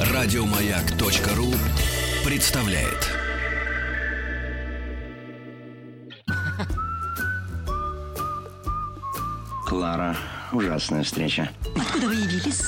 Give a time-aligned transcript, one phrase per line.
[0.00, 1.52] Радиомаяк.ру
[2.24, 3.12] представляет.
[9.66, 10.16] Клара,
[10.52, 11.50] ужасная встреча.
[11.76, 12.62] Откуда вы явились?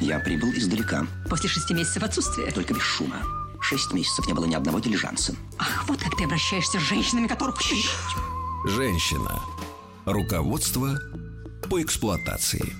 [0.00, 2.50] Я прибыл издалека, После шести месяцев отсутствия.
[2.50, 3.16] только без шума.
[3.60, 5.34] Шесть месяцев не было ни одного дилижанса.
[5.58, 7.56] Ах, вот как ты обращаешься с женщинами, которых...
[8.66, 9.40] Женщина.
[10.04, 10.98] Руководство
[11.68, 12.72] по эксплуатации.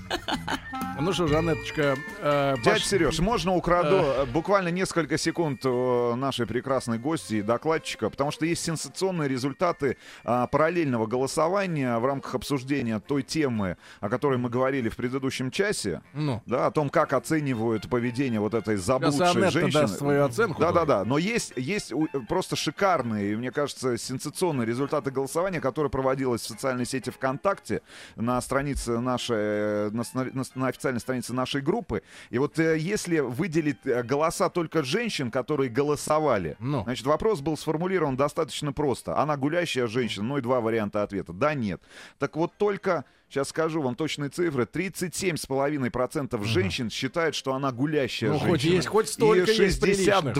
[0.99, 6.47] Ну что, Жанеточка, э, Дядь пош- Сереж, можно украду э, буквально несколько секунд э, нашей
[6.47, 12.99] прекрасной гости и докладчика, потому что есть сенсационные результаты а, параллельного голосования в рамках обсуждения
[12.99, 16.41] той темы, о которой мы говорили в предыдущем часе, Ну.
[16.47, 19.71] да, о том, как оценивают поведение вот этой заблудшей женщины.
[19.71, 21.93] даст свою оценку Да-да-да, но есть, есть
[22.27, 27.81] просто шикарные, мне кажется, сенсационные результаты голосования, которое проводилось в социальной сети ВКонтакте
[28.15, 32.01] на странице нашей, э, на, на на официальной странице нашей группы.
[32.29, 36.83] И вот э, если выделить э, голоса только женщин, которые голосовали, Ну.
[36.83, 39.17] значит, вопрос был сформулирован достаточно просто.
[39.17, 41.33] Она гулящая женщина, ну и два варианта ответа.
[41.33, 41.81] Да, нет.
[42.17, 43.03] Так вот только...
[43.29, 44.63] Сейчас скажу вам точные цифры.
[44.63, 48.51] 37,5% женщин считают, что она гулящая Ну, женщина.
[48.53, 50.33] хоть есть, хоть столько и есть приличных.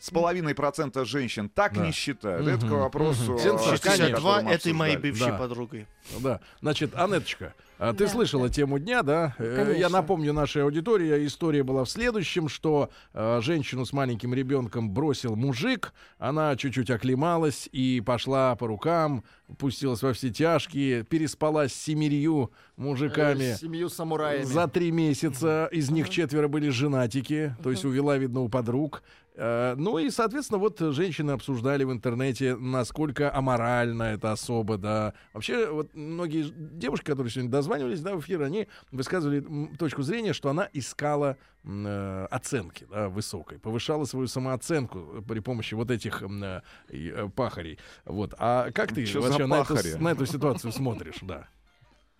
[0.00, 1.84] 62,5% женщин так Да.
[1.86, 2.46] не считают.
[2.46, 3.32] Это к вопросу...
[3.32, 3.34] Мгм.
[3.34, 3.78] о Сенсация.
[3.78, 5.38] теме, 62 которую мы этой моей бывшей Да.
[5.38, 5.86] подругой.
[6.20, 6.40] Да.
[6.60, 9.34] Значит, Анеточка, а ты слышала тему дня, да?
[9.38, 9.88] Э, Я Конечно.
[9.88, 15.92] напомню нашей аудитории, история была в следующем, что э, женщину с маленьким ребенком бросил мужик,
[16.18, 19.24] она чуть-чуть оклемалась и пошла по рукам,
[19.58, 23.52] пустилась во все тяжкие, переспала с семерью мужиками.
[23.52, 24.44] Э, Семью самураями.
[24.44, 29.02] За три месяца из них четверо были женатики, то есть увела, видно, у подруг.
[29.36, 35.12] Э, Ну и, соответственно, вот женщины обсуждали в интернете, насколько аморально это особо, да.
[35.32, 39.44] Вообще, вот многие девушки, которые сегодня дозванивались, да, в эфир, они высказывали
[39.78, 45.90] точку зрения, что она искала э, оценки, да, высокой, повышала свою самооценку при помощи вот
[45.90, 47.78] этих э, э, пахарей.
[48.04, 48.34] Вот.
[48.38, 49.94] А как ты Чё вообще на эту, пахари?
[49.94, 51.48] на эту ситуацию смотришь, да?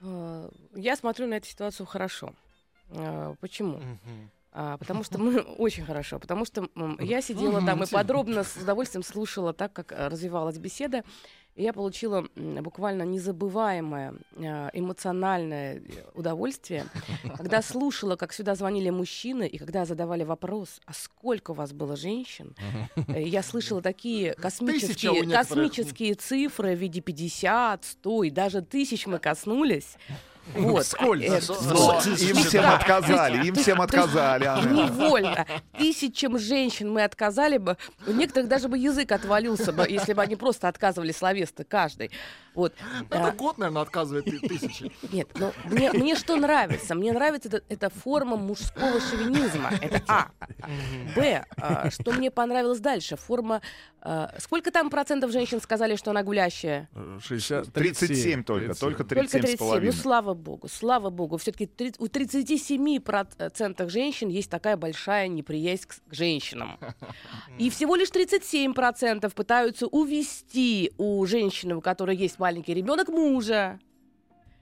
[0.00, 2.34] Э, Я смотрю на эту ситуацию хорошо.
[2.91, 3.81] Э, Почему?
[4.56, 6.69] А, потому что мы очень хорошо, потому что
[7.00, 11.03] я сидела там и подробно с удовольствием слушала так, как э, развивалась беседа.
[11.56, 15.81] И я получила буквально незабываемое э, эмоциональное э,
[16.15, 16.87] удовольствие,
[17.37, 21.97] когда слушала, как сюда звонили мужчины, и когда задавали вопрос, а сколько у вас было
[21.97, 22.56] женщин,
[22.97, 29.20] э, я слышала такие космические, космические цифры в виде 50, 100 и даже тысяч мы
[29.20, 29.97] коснулись.
[30.55, 30.87] Вот.
[31.00, 34.44] Но Им всем отказали, им всем отказали.
[34.72, 35.47] Невольно.
[35.78, 37.77] Тысячам женщин мы отказали бы.
[38.06, 42.10] У некоторых даже бы язык отвалился бы, если бы они просто отказывали словесно каждый.
[42.54, 42.72] Вот.
[43.10, 44.92] Это А, год, наверное, отказывает ты- тысячи.
[45.12, 46.94] Нет, ну мне, мне что нравится?
[46.94, 49.70] Мне нравится это, эта форма мужского шовинизма.
[49.81, 50.31] Это А.
[51.16, 51.44] Б.
[51.56, 53.16] а, Что мне понравилось дальше?
[53.16, 53.60] Форма...
[54.00, 56.88] а, Сколько там процентов женщин сказали, что она гулящая?
[56.94, 58.81] Э, 60, 37 только, 37.
[58.81, 59.60] только Только 37.
[59.60, 59.93] Ну, 37,5.
[59.93, 61.37] слава богу, слава богу.
[61.38, 66.78] Все-таки у 37% женщин есть такая большая неприязнь к, к женщинам.
[67.59, 73.78] И всего лишь 37% пытаются увести у женщины, у которой есть маленький ребенок, мужа.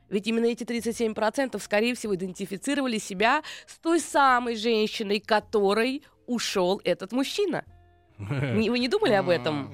[0.08, 7.10] Ведь именно эти 37% скорее всего идентифицировали себя с той самой женщиной, которой ушел этот
[7.12, 7.64] мужчина.
[8.18, 9.72] Вы не думали об этом?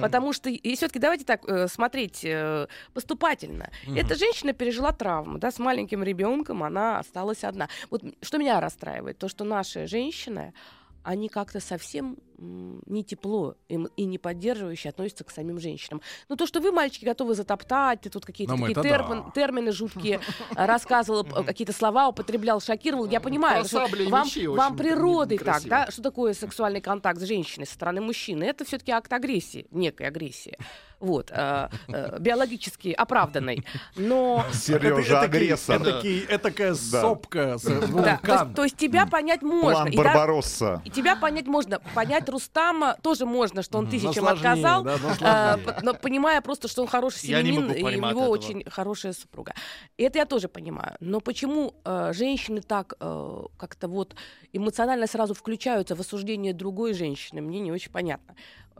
[0.00, 3.68] Потому что, и все-таки давайте так э, смотреть э, поступательно.
[3.94, 7.68] Эта женщина пережила травму, да, с маленьким ребенком, она осталась одна.
[7.90, 10.54] Вот что меня расстраивает, то, что наши женщины,
[11.02, 16.00] они как-то совсем не тепло и, не поддерживающе относятся к самим женщинам.
[16.28, 19.30] Ну, то, что вы, мальчики, готовы затоптать, ты тут какие-то Ну, такие термин- да.
[19.34, 20.20] термины жуткие
[20.54, 26.32] рассказывал, какие-то слова употреблял, шокировал, я понимаю, что вам, вам природой так, да, что такое
[26.32, 28.44] сексуальный контакт с женщиной со стороны мужчины?
[28.44, 30.56] Это все-таки акт агрессии, некой агрессии.
[31.00, 33.64] Вот, э, э, биологически оправданной.
[33.96, 35.80] Но Сережа агрессор.
[35.82, 37.00] Этакий, этакая Да.
[37.00, 39.70] сопка, да, то, есть, то есть тебя понять можно.
[39.72, 40.82] План И да- Барбаросса.
[40.84, 41.80] и тебя понять можно.
[41.94, 44.86] Понять Рустама тоже можно, что он тысячам но сложнее, отказал,
[45.20, 49.54] э, но понимая просто, что он хороший семьянин, и у него очень хорошая супруга.
[49.96, 50.96] И это я тоже понимаю.
[51.00, 54.14] Но почему э, женщины так э, как-то вот
[54.52, 58.34] эмоционально сразу включаются в осуждение другой женщины, мне не очень понятно.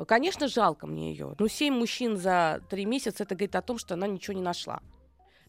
[0.07, 1.35] Конечно, жалко мне ее.
[1.39, 4.81] Но семь мужчин за три месяца, это говорит о том, что она ничего не нашла.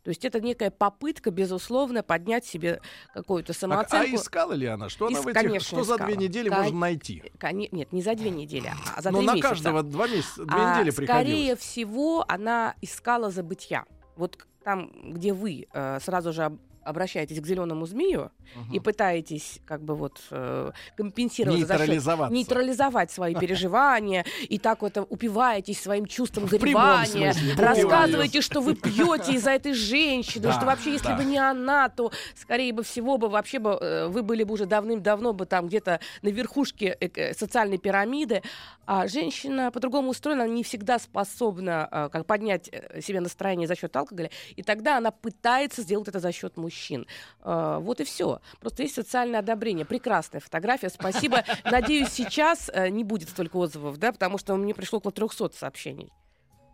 [0.04, 2.82] То есть это некая попытка, безусловно, поднять себе
[3.14, 4.16] какую-то а самооценку.
[4.16, 4.90] искала ли она?
[4.90, 7.24] Что она Ис- в этих, конечно, что за две недели Кон- можно найти?
[7.38, 9.50] Коне- Нет, не за две недели, а за Но три на месяца.
[9.50, 11.60] каждого два месяца, две А, недели Скорее приходилось.
[11.60, 13.86] всего, она искала забытья.
[14.16, 18.32] Вот там, где вы э, сразу же обращаетесь к зеленому змею
[18.72, 22.34] и пытаетесь как бы вот э, компенсировать Нейтрализоваться.
[22.34, 29.34] нейтрализовать свои переживания и так вот э, упиваетесь своим чувством горевания, рассказываете, что вы пьете
[29.34, 31.18] из-за этой женщины, Да, что вообще если да.
[31.18, 34.66] бы не она, то скорее бы всего бы вообще бы э, вы были бы уже
[34.66, 38.42] давным-давно бы там где-то на верхушке э, социальной пирамиды,
[38.86, 42.70] а женщина по-другому устроена, она не всегда способна как поднять
[43.02, 47.06] себе настроение за счет алкоголя, и тогда она пытается сделать это за счет мужчин.
[47.44, 48.40] Э, Вот и все.
[48.60, 49.86] Просто есть социальное одобрение.
[49.86, 50.90] Прекрасная фотография.
[50.90, 51.44] Спасибо.
[51.66, 56.12] Надеюсь, сейчас э, не будет столько отзывов, да, потому что мне пришло около 300 сообщений.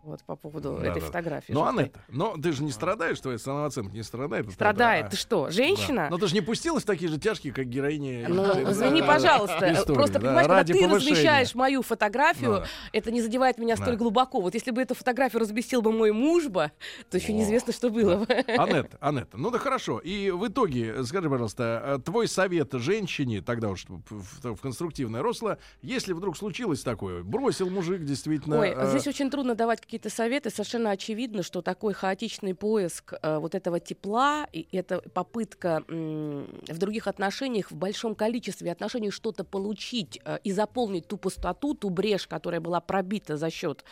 [0.04, 1.06] Вот по поводу Да, этой да.
[1.06, 1.52] фотографии.
[1.52, 1.78] Ну, жуткой.
[1.84, 4.50] Анетта, но ты же не страдаешь, твоя самооценка не страдает.
[4.52, 5.06] Страдает.
[5.06, 5.20] этого, Ты а?
[5.20, 5.50] что, Да.
[5.50, 6.08] женщина?
[6.10, 8.28] Но ты же не пустилась в такие же тяжкие, как героиня.
[8.28, 9.72] Ну, извини, пожалуйста.
[9.72, 10.94] истории, Просто, да, понимаешь, когда ты повышения.
[11.12, 12.66] размещаешь мою фотографию, да.
[12.92, 13.96] это не задевает меня столь Да.
[13.96, 14.40] глубоко.
[14.40, 16.70] Вот если бы эту фотографию разместил бы мой муж бы,
[17.10, 18.32] то еще неизвестно, что было бы.
[18.32, 19.98] Анетта, Анетта, ну да хорошо.
[19.98, 25.22] И в итоге, скажи, пожалуйста, э, твой совет женщине, тогда уж в, в- в конструктивное
[25.22, 28.60] русло, если вдруг случилось такое, бросил мужик действительно...
[28.60, 30.50] Ой, э, здесь очень трудно давать какие-то советы.
[30.50, 36.76] Совершенно очевидно, что такой хаотичный поиск э, вот этого тепла и это попытка м, в
[36.76, 42.26] других отношениях, в большом количестве отношений что-то получить э, и заполнить ту пустоту, ту брешь,
[42.26, 43.82] которая была пробита за счет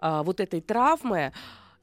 [0.00, 1.32] а, вот этой травмы.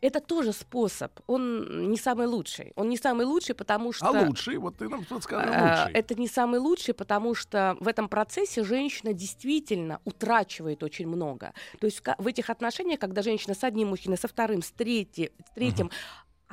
[0.02, 1.12] Это тоже способ.
[1.28, 2.74] Он не самый лучший.
[2.76, 4.06] Он не самый лучший, потому что...
[4.08, 4.58] А лучший?
[4.58, 5.94] Вот ты нам подскажи, Э, лучший.
[5.94, 11.54] Это не самый лучший, потому что в этом процессе женщина действительно утрачивает очень много.
[11.80, 15.52] То есть в этих отношениях, когда женщина с одним мужчиной, со вторым, с, третьи- с
[15.56, 15.90] третьим,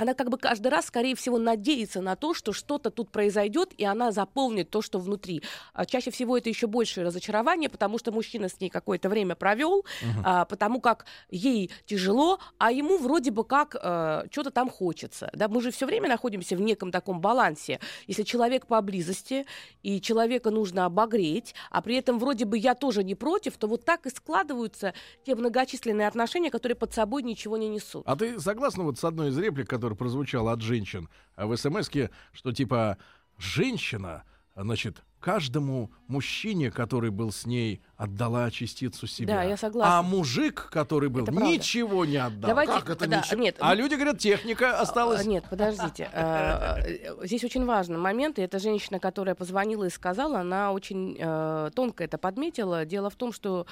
[0.02, 3.84] она как бы каждый раз, скорее всего, надеется на то, что что-то тут произойдет, и
[3.84, 5.42] она заполнит то, что внутри.
[5.72, 9.84] А чаще всего это еще большее разочарование, потому что мужчина с ней какое-то время провел,
[10.24, 15.30] а, потому как ей тяжело, а ему вроде бы как э, что-то там хочется.
[15.32, 15.48] Да?
[15.48, 17.80] Мы же все время находимся в неком таком балансе.
[18.06, 19.46] Если человек поблизости,
[19.82, 23.84] и человека нужно обогреть, а при этом вроде бы я тоже не против, то вот
[23.84, 24.94] так и складываются
[25.24, 28.02] те многочисленные отношения, которые под собой ничего не несут.
[28.06, 31.90] А ты согласна вот с одной из реплик, которая прозвучала от женщин а в смс
[32.32, 32.98] что типа
[33.38, 34.24] женщина,
[34.54, 39.36] значит, каждому мужчине, который был с ней, отдала частицу себя.
[39.36, 39.98] Да, я согласна.
[39.98, 41.50] А мужик, который был, Это правда.
[41.50, 42.48] ничего не отдал.
[42.48, 43.40] Давайте, как это да, ничего?
[43.40, 45.20] нет, А люди говорят, техника осталась.
[45.20, 46.10] А, Нет, подождите.
[46.12, 51.16] А, э, Здесь очень важный момент, и эта женщина, которая позвонила и сказала, она очень
[51.18, 52.84] э, тонко это подметила.
[52.84, 53.66] Дело в том, что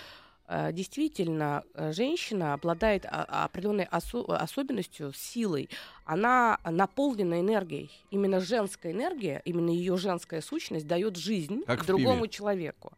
[0.72, 5.68] действительно э, женщина обладает а- определенной осо- особенностью, силой.
[6.04, 7.90] Она наполнена энергией.
[8.10, 12.92] Именно женская энергия, именно ее женская сущность дает жизнь Как другому человеку.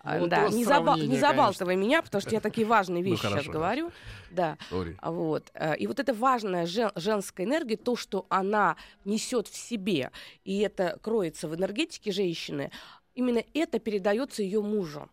[0.00, 3.20] А, Вот да, не, заба- не забалтывай меня, потому что я такие важные Ну, вещи
[3.22, 3.90] сейчас хорошо, говорю.
[4.30, 4.56] Да.
[5.00, 5.50] А Вот.
[5.54, 10.12] э, И вот эта важная жен- женская энергия, то, что она несет в себе,
[10.44, 12.70] и это кроется в энергетике женщины,
[13.16, 15.08] именно это передается ее мужу.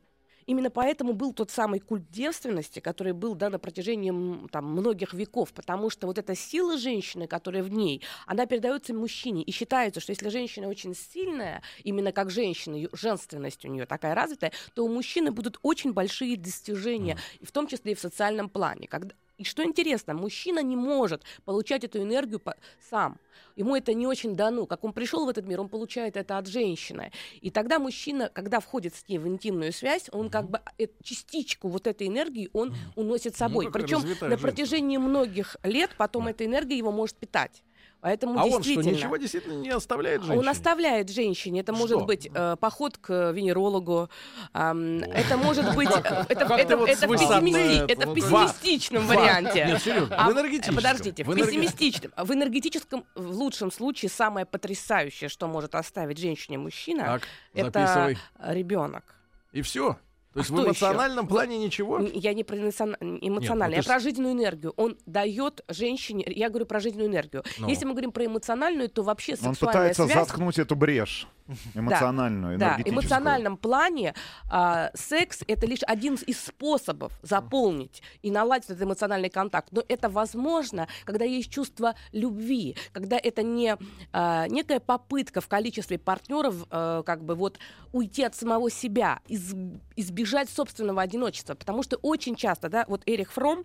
[0.45, 5.53] Именно поэтому был тот самый культ девственности, который был да, на протяжении там, многих веков,
[5.53, 9.43] потому что вот эта сила женщины, которая в ней, она передается мужчине.
[9.43, 14.51] И считается, что если женщина очень сильная, именно как женщина, женственность у нее такая развитая,
[14.73, 18.87] то у мужчины будут очень большие достижения, и в том числе и в социальном плане.
[18.87, 19.15] Когда...
[19.37, 22.55] И что интересно, мужчина не может получать эту энергию по-
[22.89, 23.19] сам.
[23.55, 24.65] Ему это не очень дано.
[24.65, 27.11] Как он пришел в этот мир, он получает это от женщины.
[27.41, 31.67] И тогда мужчина, когда входит с ней в интимную связь, он как бы э, частичку
[31.67, 33.65] вот этой энергии он уносит с собой.
[33.65, 34.37] Ну, Причем на женщина.
[34.37, 37.63] протяжении многих лет потом эта энергия его может питать.
[38.03, 38.95] Поэтому А он что, действительно...
[38.97, 40.51] ничего действительно не оставляет Он женщине?
[40.51, 41.59] оставляет женщине.
[41.61, 41.81] Это Что?
[41.81, 44.09] может быть э, поход к венерологу.
[44.51, 45.89] ам, это может быть...
[45.89, 49.13] э, Это, это- вот это с в высоты пессимисти- это, это в пессимистичном Ва.
[49.13, 49.65] варианте.
[49.65, 50.75] Нет, серьезно, А, в энергетическом.
[50.75, 52.11] Подождите, в В пессимистичном.
[52.17, 57.21] В энергетическом, в лучшем случае, самое потрясающее, что может оставить женщине мужчина, Так,
[57.53, 58.17] это записывай.
[58.53, 59.15] ребенок.
[59.53, 59.97] И все.
[60.33, 61.99] То есть А в эмоциональном плане ничего?
[61.99, 64.73] Я не про эмоцион- эмоционально, Нет, ну я про жизненную энергию.
[64.77, 67.43] Он дает женщине, я говорю про жизненную энергию.
[67.59, 67.69] Ну.
[67.69, 70.27] Если мы говорим про эмоциональную, то вообще Он сексуальная пытается связь...
[70.27, 71.27] заткнуть эту брешь
[71.73, 73.01] эмоциональную, Да, в энергетическую.
[73.03, 74.13] эмоциональном плане
[74.49, 79.67] а, секс это лишь один из способов заполнить и наладить этот эмоциональный контакт.
[79.71, 83.77] Но это возможно, когда есть чувство любви, когда это не
[84.11, 87.59] а, некая попытка в количестве партнеров а, как бы вот
[87.91, 89.53] уйти от самого себя, из-
[89.95, 93.63] избежать собственного одиночества, потому что очень часто, да, вот Эрих Фром,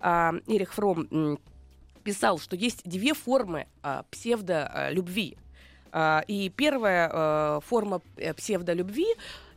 [0.00, 1.38] а, Эрих Фром
[2.02, 5.36] писал, что есть две формы а, псевдолюбви.
[5.38, 5.49] А,
[6.28, 9.06] И первая э, форма э, псевдолюбви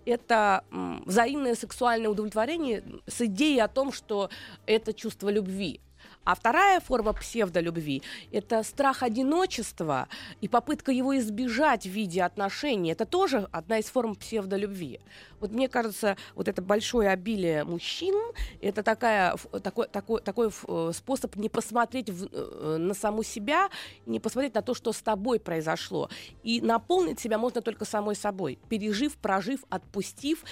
[0.06, 0.63] это
[1.06, 4.30] взаимное сексуальное удовлетворение с идеей о том, что
[4.66, 5.80] это чувство любви.
[6.25, 8.01] А вторая форма псевдолюбви—
[8.32, 10.08] это страх одиночества
[10.39, 12.92] и попытка его избежать в виде отношений.
[12.92, 15.01] Это тоже одна из форм псевдолюбви.
[15.42, 18.15] Вот мне кажется, вот это большое обилие мужчин—
[18.62, 23.70] это такая, такой, такой, такой э, способ не посмотреть в- э, на саму себя,
[24.06, 26.10] не посмотреть на то, что с тобой произошло.
[26.44, 30.46] И наполнить себя можно только самой собой, пережив, прожив, отпустив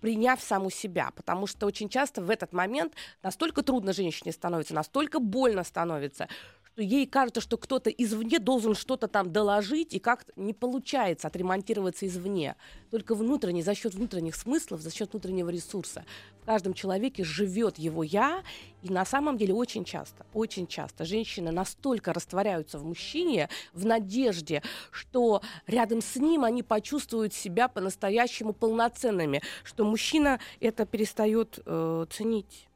[0.00, 5.20] приняв саму себя, потому что очень часто в этот момент настолько трудно женщине становится, настолько
[5.20, 6.28] больно становится,
[6.72, 12.06] что ей кажется, что кто-то извне должен что-то там доложить, и как-то не получается отремонтироваться
[12.06, 12.56] извне.
[12.90, 16.04] Только внутренне, за счет внутренних смыслов, за счет внутреннего ресурса.
[16.42, 18.42] В каждом человеке живет его я,
[18.82, 24.62] и на самом деле очень часто, очень часто женщины настолько растворяются в мужчине в надежде,
[24.90, 32.69] что рядом с ним они почувствуют себя по-настоящему полноценными, что мужчина это перестает э, ценить.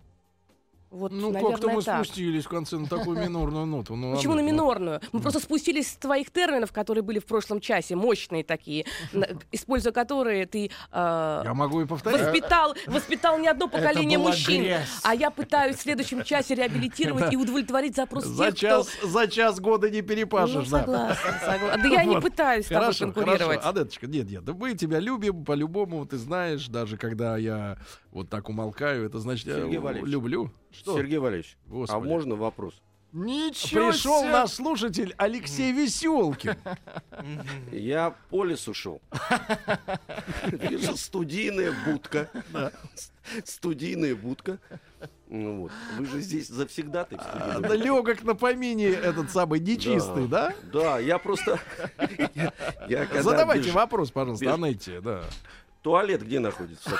[0.94, 2.04] Вот, Ну, как-то мы так.
[2.04, 3.96] спустились в конце на такую минорную ноту.
[3.96, 4.50] Ну, Почему на ладно.
[4.52, 5.00] минорную?
[5.12, 8.86] Мы просто спустились с твоих терминов, которые были в прошлом часе, мощные такие,
[9.52, 12.20] используя которые ты э, Я могу и повторить.
[12.20, 14.62] воспитал, воспитал не одно поколение мужчин.
[14.62, 14.88] грязь.
[15.02, 19.08] А я пытаюсь в следующем часе реабилитировать и удовлетворить запрос За тех, час, кто...
[19.08, 20.80] за час года не Ну, перепашешь, да.
[20.80, 21.82] согласна, согласна.
[21.82, 23.60] Да я не пытаюсь с тобой конкурировать.
[23.60, 23.68] хорошо.
[23.68, 27.78] Адеточка, нет, нет, мы тебя любим по-любому, ты знаешь, даже когда я
[28.14, 30.10] вот так умолкаю, это значит, я Сергей у- Валерьевич.
[30.12, 30.50] люблю.
[30.70, 30.96] Что?
[30.96, 32.06] Сергей Валерьевич, а Господи.
[32.08, 32.80] можно вопрос?
[33.12, 34.32] Ничего Пришел себе!
[34.32, 36.56] наш слушатель Алексей Веселкин.
[37.70, 39.00] Я по лесу шел.
[40.46, 42.28] Вижу студийная будка.
[43.44, 44.58] Студийная будка.
[45.28, 45.72] Ну вот.
[45.96, 50.52] Вы же здесь завсегда ты А, да легок на помине этот самый нечистый, да?
[50.72, 51.60] Да, я просто...
[52.88, 55.22] Я когда Задавайте бежу- вопрос, пожалуйста, бежу- Анетте, да.
[55.84, 56.88] Туалет где находится?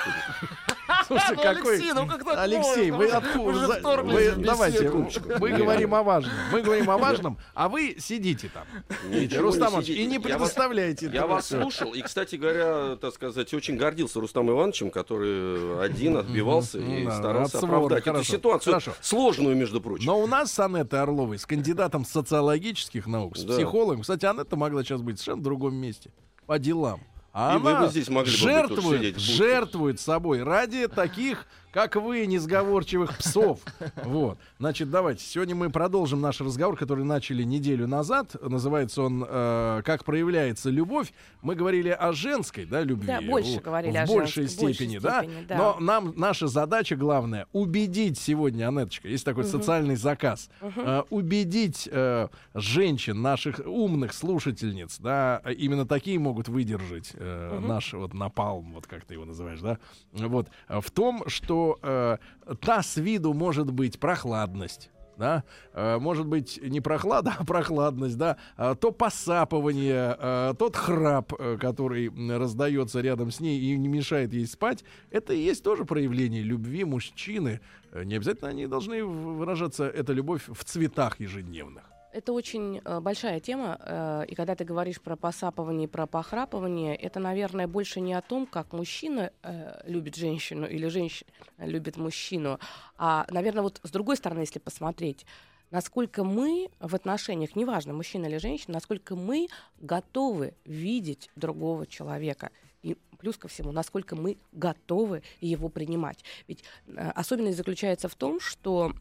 [1.07, 1.73] Слушайте, Ну, какой...
[1.73, 2.97] Алексей, ну как так Алексей, можно?
[2.97, 3.67] вы откуда?
[3.81, 5.39] за- вы- давайте, беседу.
[5.39, 6.33] мы говорим о важном.
[6.51, 8.63] Мы говорим о важном, а вы сидите там.
[9.09, 10.03] Ничего не Рустам Иванович, сидите.
[10.03, 11.09] и не Я вас- предоставляете.
[11.11, 16.77] Я вас слушал, и, кстати говоря, так сказать, очень гордился Рустам Ивановичем, который один отбивался
[16.77, 18.93] и Да, старался оправдать эту хорошо, ситуацию, хорошо.
[19.01, 20.05] сложную, между прочим.
[20.05, 23.55] Но у нас с Анеттой Орловой, с кандидатом социологических наук, с Да.
[23.55, 26.11] психологом, кстати, Анетта могла сейчас быть совершенно в другом месте,
[26.45, 27.01] по делам.
[27.37, 29.19] А И вы она бы здесь могли бы быть жертвует, будке.
[29.19, 31.45] жертвует собой ради таких,
[31.75, 33.59] как вы, несговорчивых псов.
[34.05, 34.37] Вот.
[34.59, 35.25] Значит, давайте.
[35.25, 38.33] Сегодня мы продолжим наш разговор, который начали неделю назад.
[38.41, 41.11] Называется он э, «Как проявляется любовь».
[41.41, 43.07] Мы говорили о женской, да, любви.
[43.07, 45.23] Да, больше в, говорили в о большей женской, в большей степени, да?
[45.23, 45.57] степени, да.
[45.57, 52.29] Но нам наша задача главная убедить сегодня, Анеточка, есть такой социальный заказ, э, убедить э,
[52.53, 59.03] женщин, наших умных слушательниц, да, именно такие могут выдержать э, наш вот напалм, вот как
[59.03, 59.77] ты его называешь, да,
[60.13, 62.17] вот, э, в том, что э,
[62.61, 65.43] та с виду может быть прохладность, да,
[65.73, 71.57] э, может быть не прохлада, а прохладность, да, а то посапывание, э, тот храп, э,
[71.59, 76.43] который раздается рядом с ней и не мешает ей спать, это и есть тоже проявление
[76.43, 77.59] любви мужчины.
[77.91, 81.94] Э, Не обязательно они должны выражаться, эта любовь, в цветах ежедневных.
[82.15, 87.19] Это очень э, большая тема, э, и когда ты говоришь про посапывание, про похрапывание, это,
[87.19, 92.57] наверное, больше не о том, как мужчина э, любит женщину или женщина любит мужчину,
[92.97, 95.25] а, наверное, вот с другой стороны, если посмотреть,
[95.71, 99.49] насколько мы в отношениях, неважно, мужчина или женщина, насколько мы
[99.81, 102.49] готовы видеть другого человека.
[102.81, 106.23] И плюс ко всему, насколько мы готовы его принимать.
[106.47, 106.63] Ведь
[106.95, 108.93] особенность заключается в том, что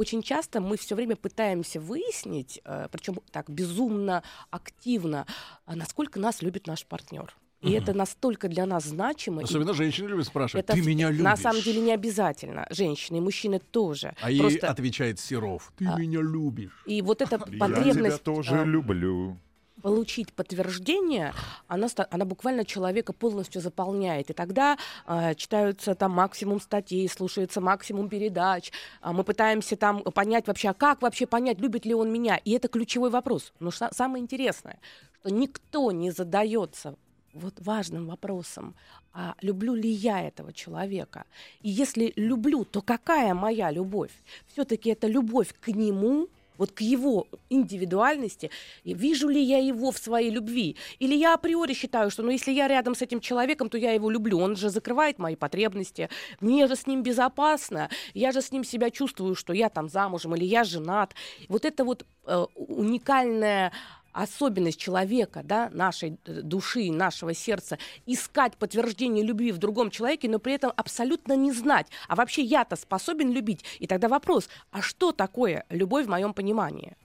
[0.00, 5.26] очень часто мы все время пытаемся выяснить, причем так безумно активно,
[5.66, 7.36] а насколько нас любит наш партнер.
[7.60, 9.42] И это настолько для нас значимо.
[9.42, 11.24] и Особенно женщины любят спрашивать, это ты меня любишь?
[11.24, 12.66] На самом деле не обязательно.
[12.70, 14.14] Женщины и мужчины тоже.
[14.22, 16.82] А ей Просто- отвечает Серов, ты А, меня любишь.
[16.86, 19.36] И вот эта Я тебя потребность тоже а, люблю.
[19.80, 21.32] Получить подтверждение,
[21.68, 24.30] она, она буквально человека полностью заполняет.
[24.30, 28.72] И тогда а, читаются там максимум статей, слушается максимум передач.
[29.00, 32.36] а, мы пытаемся там понять вообще, а как вообще понять, любит ли он меня.
[32.36, 33.52] И это ключевой вопрос.
[33.60, 34.78] Но ша- самое интересное,
[35.20, 36.96] что никто не задается
[37.32, 38.74] вот важным вопросом,
[39.12, 41.24] а люблю ли я этого человека?
[41.62, 44.12] И если люблю, то какая моя любовь?
[44.52, 46.28] Все-таки это любовь к нему,
[46.60, 48.50] вот к его индивидуальности,
[48.84, 50.76] вижу ли я его в своей любви?
[50.98, 54.10] Или я априори считаю, что ну, если я рядом с этим человеком, то я его
[54.10, 58.62] люблю, он же закрывает мои потребности, мне же с ним безопасно, я же с ним
[58.64, 61.14] себя чувствую, что я там замужем или я женат.
[61.48, 63.72] Вот это вот э, уникальное
[64.12, 70.38] особенность человека, да, нашей э, души, нашего сердца, искать подтверждение любви в другом человеке, но
[70.38, 73.64] при этом абсолютно не знать, а вообще я-то способен любить.
[73.78, 76.96] И тогда вопрос, а что такое любовь в моем понимании?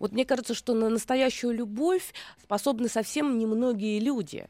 [0.00, 2.12] Вот мне кажется, что на настоящую любовь
[2.42, 4.48] способны совсем немногие люди.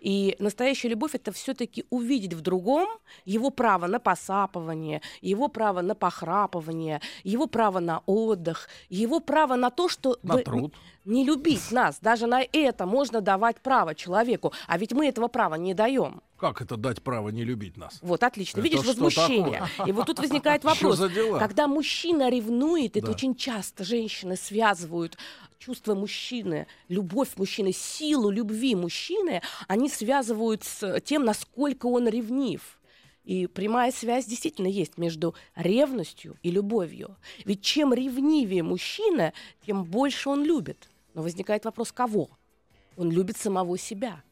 [0.00, 2.88] И настоящая любовь это все-таки увидеть в другом
[3.24, 9.70] его право на посапывание, его право на похрапывание, его право на отдых, его право на
[9.70, 10.74] то, что На труд.
[11.04, 11.98] Не любить нас.
[12.00, 14.52] Даже на это можно давать право человеку.
[14.66, 16.22] А ведь мы этого права не даем.
[16.36, 17.98] Как это дать право не любить нас?
[18.02, 18.60] Вот, отлично.
[18.60, 19.64] Это Видишь, возмущение.
[19.86, 21.00] И вот тут возникает вопрос.
[21.38, 23.12] Когда мужчина ревнует, это Да.
[23.12, 25.16] очень часто женщины связывают
[25.58, 32.79] чувство мужчины, любовь мужчины, силу любви мужчины, они связывают с тем, насколько он ревнив.
[33.30, 37.16] И прямая связь действительно есть между ревностью и любовью.
[37.44, 39.32] Ведь чем ревнивее мужчина,
[39.64, 40.88] тем больше он любит.
[41.14, 42.28] Но возникает вопрос, кого?
[42.96, 44.24] Он любит самого себя.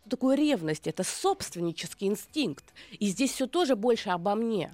[0.00, 0.86] Что такое ревность?
[0.86, 2.64] Это собственнический инстинкт.
[2.98, 4.72] И здесь все тоже больше обо мне.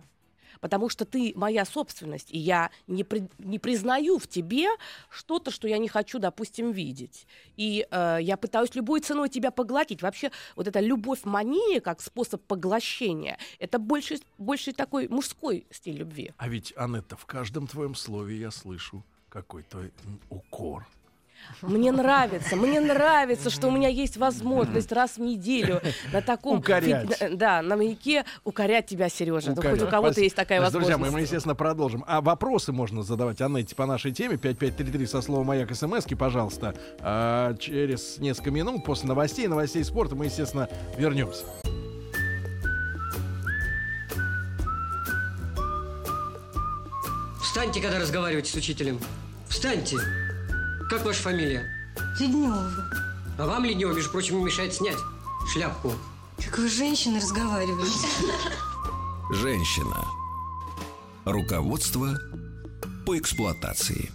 [0.62, 4.68] Потому что ты моя собственность, и я не, при- не признаю в тебе
[5.10, 7.26] что-то, что я не хочу, допустим, видеть.
[7.56, 10.02] И э, я пытаюсь любой ценой тебя поглотить.
[10.02, 16.32] Вообще, вот эта любовь-мания как способ поглощения, это больше, больше такой мужской стиль любви.
[16.36, 19.90] А ведь, Анетта, в каждом твоем слове я слышу какой-то
[20.30, 20.86] укор.
[21.62, 25.80] Мне нравится, мне нравится, что у меня есть возможность раз в неделю
[26.12, 26.58] на таком...
[26.58, 27.14] Укорять.
[27.16, 29.48] фи- Да, на маяке укорять тебя, Сережа.
[29.48, 29.78] Ну, Укорять.
[29.78, 30.24] хоть у кого-то Спасибо.
[30.24, 30.98] есть такая Значит, возможность.
[30.98, 32.04] Друзья мои, мы, естественно, продолжим.
[32.06, 34.36] А вопросы можно задавать Аннете по нашей теме.
[34.36, 36.74] 5533 со словом «Маяк» смс пожалуйста.
[37.00, 40.68] А, через несколько минут после новостей, новостей спорта мы, естественно,
[40.98, 41.44] вернемся.
[47.40, 48.98] Встаньте, когда разговариваете с учителем.
[49.48, 49.98] Встаньте.
[50.92, 51.70] Как ваша фамилия?
[52.20, 52.70] Леднева.
[53.38, 54.98] А вам, Леднева, между прочим, не мешает снять
[55.50, 55.92] шляпку.
[56.36, 58.08] Как вы с женщиной разговариваете?
[59.32, 60.04] Женщина.
[61.24, 62.08] Руководство
[63.06, 64.10] по эксплуатации.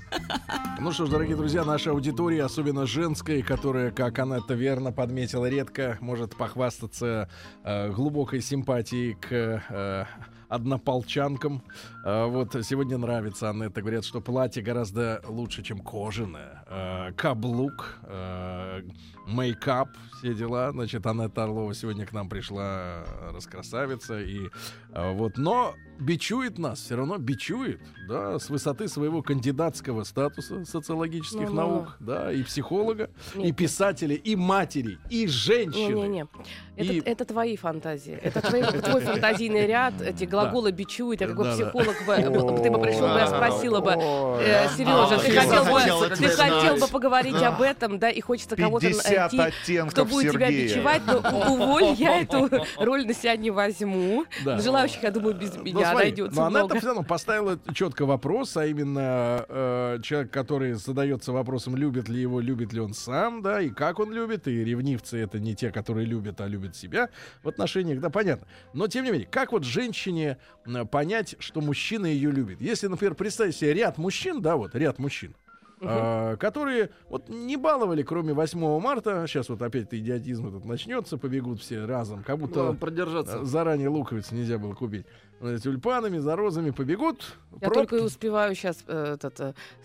[0.79, 5.97] Ну что ж, дорогие друзья, наша аудитория, особенно женская, которая, как Анетта верно подметила, редко
[5.99, 7.27] может похвастаться
[7.63, 10.05] э, глубокой симпатией к э,
[10.49, 11.61] однополчанкам.
[12.05, 13.81] Э, вот сегодня нравится Анетта.
[13.81, 16.63] Говорят, что платье гораздо лучше, чем кожаное.
[16.67, 18.81] Э, каблук, э,
[19.27, 20.71] мейкап, все дела.
[20.71, 24.19] Значит, Анетта Орлова сегодня к нам пришла раскрасавица.
[24.21, 24.47] И
[24.93, 31.49] э, вот, но бичует нас, все равно бичует, да, с высоты своего кандидатского статуса социологических
[31.49, 31.53] Ну-ну.
[31.55, 33.55] наук, да, и психолога, и Нет.
[33.57, 35.93] писателя, и матери, и женщины.
[35.95, 36.27] Не-не-не.
[36.75, 38.13] Это, И- это твои фантазии.
[38.13, 39.99] Это твой, твой фантазийный ряд.
[39.99, 41.21] Эти глаголы бичуют.
[41.21, 41.63] Я какой Да-да.
[41.63, 42.15] психолог бы,
[42.63, 46.77] ты бы пришел бы, я спросила бы, э, Сережа, А, ты хотел бы, ты хотел
[46.77, 51.01] бы поговорить об этом, да, и хочется кого-то 50 найти, оттенков кто будет тебя бичевать,
[51.05, 51.17] но
[51.53, 54.25] уволь, я эту роль на себя не возьму.
[54.43, 56.77] Желающих, я думаю, без Ну, меня смотри, найдется но она много.
[56.77, 62.39] все равно поставила четко вопрос, а именно э, человек, который задается вопросом, любит ли его,
[62.39, 66.05] любит ли он сам, да, и как он любит, и ревнивцы это не те, которые
[66.05, 67.09] любят, а любят себя
[67.43, 68.47] в отношениях, да, понятно.
[68.73, 70.26] Но тем не менее, как вот женщине
[70.65, 72.59] э, понять, что мужчина ее любит?
[72.61, 75.35] Если, например, представить себе ряд мужчин, да, вот ряд мужчин,
[75.81, 81.61] э, которые вот не баловали, кроме 8 марта, сейчас вот опять идиотизм этот начнется, побегут
[81.61, 83.37] все разом, как будто Главное продержаться.
[83.41, 85.05] Э, Заранее луковиц нельзя было купить.
[85.39, 87.37] Э, Тюльпанами, за розами побегут.
[87.61, 87.75] Я пробки.
[87.75, 88.83] только и успеваю сейчас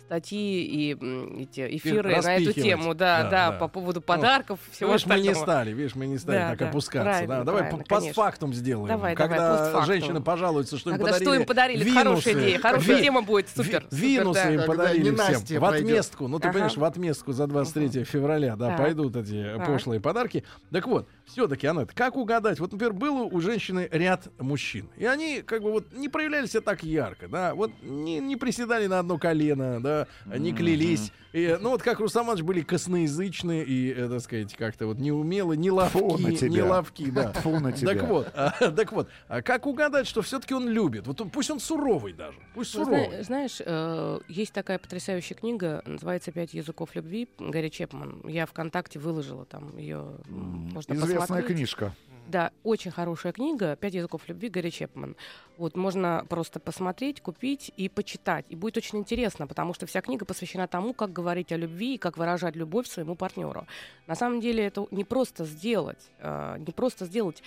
[0.04, 3.58] статьи и эти эфиры на эту тему, да, Да, да, да.
[3.58, 5.44] по поводу подарков, всего Видишь, мы не остального.
[5.44, 7.04] стали, видишь, мы не стали Да, так да, опускаться.
[7.10, 7.44] правильно, да.
[7.44, 8.06] Давай правильно, по- конечно.
[8.08, 8.88] постфактум сделаем.
[8.88, 9.84] Давай, давай, Когда постфактум.
[9.86, 12.48] женщины пожалуются, что им Когда подарили что им подарили, это хорошая винусы.
[12.48, 13.82] идея, хорошая Ви- тема будет, ви- супер.
[13.90, 14.50] супер, Винусы да.
[14.54, 15.40] им подарили всем.
[15.60, 15.60] В.
[15.90, 16.28] отместку.
[16.28, 16.52] Ну, ты Ага.
[16.54, 18.78] понимаешь, в отместку за 23 февраля, да, Так.
[18.78, 19.66] пойдут эти Так.
[19.66, 20.44] пошлые подарки.
[20.70, 22.60] Так вот, все-таки, Анет, как угадать?
[22.60, 24.88] Вот, например, было у женщины ряд мужчин.
[24.96, 28.86] И они, как бы, вот не проявляли себя так ярко, да, вот не, не приседали
[28.86, 31.12] на одно колено, да, не клялись.
[31.32, 35.70] И, ну, вот как Русаманович были косноязычны и, э, так сказать, как-то вот неумелы, не
[35.70, 35.82] Фу на
[36.28, 36.48] ловки, тебя.
[36.50, 37.32] не ловки, да.
[37.42, 37.94] Фу на тебя.
[37.94, 41.06] Так вот, а, так вот, а как угадать, что все-таки он любит?
[41.06, 43.08] Вот он, пусть он суровый даже, пусть Ну, суровый.
[43.14, 48.20] зна- знаешь, э, есть такая потрясающая книга, называется «Пять языков любви» Гарри Чепман.
[48.26, 51.56] Я ВКонтакте выложила там ее, можно Известная посмотреть.
[51.56, 51.94] книжка.
[52.28, 55.16] Да, очень хорошая книга «Пять языков любви» Гарри Чепман.
[55.58, 58.46] Вот можно просто посмотреть, купить и почитать.
[58.48, 61.98] И будет очень интересно, потому что вся книга посвящена тому, как говорить о любви и
[61.98, 63.66] как выражать любовь своему партнеру.
[64.06, 67.42] На самом деле это не просто сделать, э, не просто сделать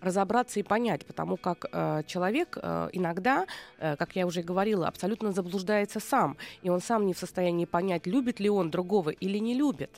[0.00, 3.46] разобраться и понять, потому как э, человек э, иногда,
[3.78, 8.06] э, как я уже говорила, абсолютно заблуждается сам, и он сам не в состоянии понять,
[8.06, 9.90] любит ли он другого или не любит.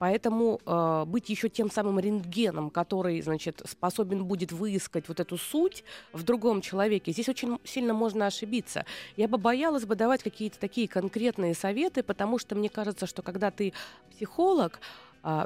[0.00, 5.84] Поэтому э, быть еще тем самым рентгеном, который, значит, способен будет выискать вот эту суть
[6.14, 8.86] в другом человеке, здесь очень сильно можно ошибиться.
[9.18, 13.50] Я бы боялась бы давать какие-то такие конкретные советы, потому что мне кажется, что когда
[13.50, 13.74] ты
[14.10, 14.80] психолог,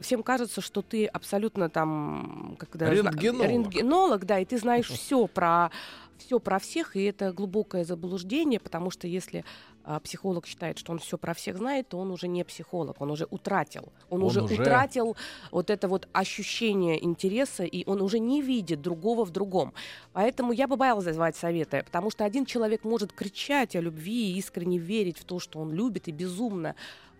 [0.02, 2.56] всем кажется, что ты абсолютно там...
[2.58, 3.48] Когда, Рентгенолог.
[3.48, 5.70] Рентгенолог, да, и ты знаешь все про
[6.18, 9.44] все про всех, и это глубокое заблуждение, потому что если
[9.84, 13.10] а, психолог считает, что он все про всех знает, то он уже не психолог, он
[13.10, 15.16] уже утратил, он, Он уже, уже- утратил
[15.50, 19.74] вот это вот ощущение интереса, и он уже не видит другого в другом.
[20.12, 24.38] Поэтому я бы боялась давать советы, потому что один человек может кричать о любви и
[24.38, 26.74] искренне верить в то, что он любит, и безумно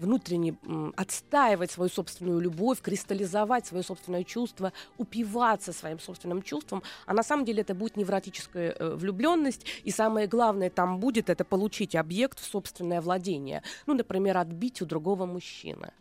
[0.05, 0.57] внутренне
[0.97, 7.45] отстаивать свою собственную любовь, кристаллизовать свое собственное чувство, упиваться своим собственным чувством, а на самом
[7.45, 12.45] деле это будет невротическая э, влюбленность, и самое главное там будет это получить объект в
[12.45, 13.63] собственное владение.
[13.87, 15.93] Ну, например, отбить у другого мужчины.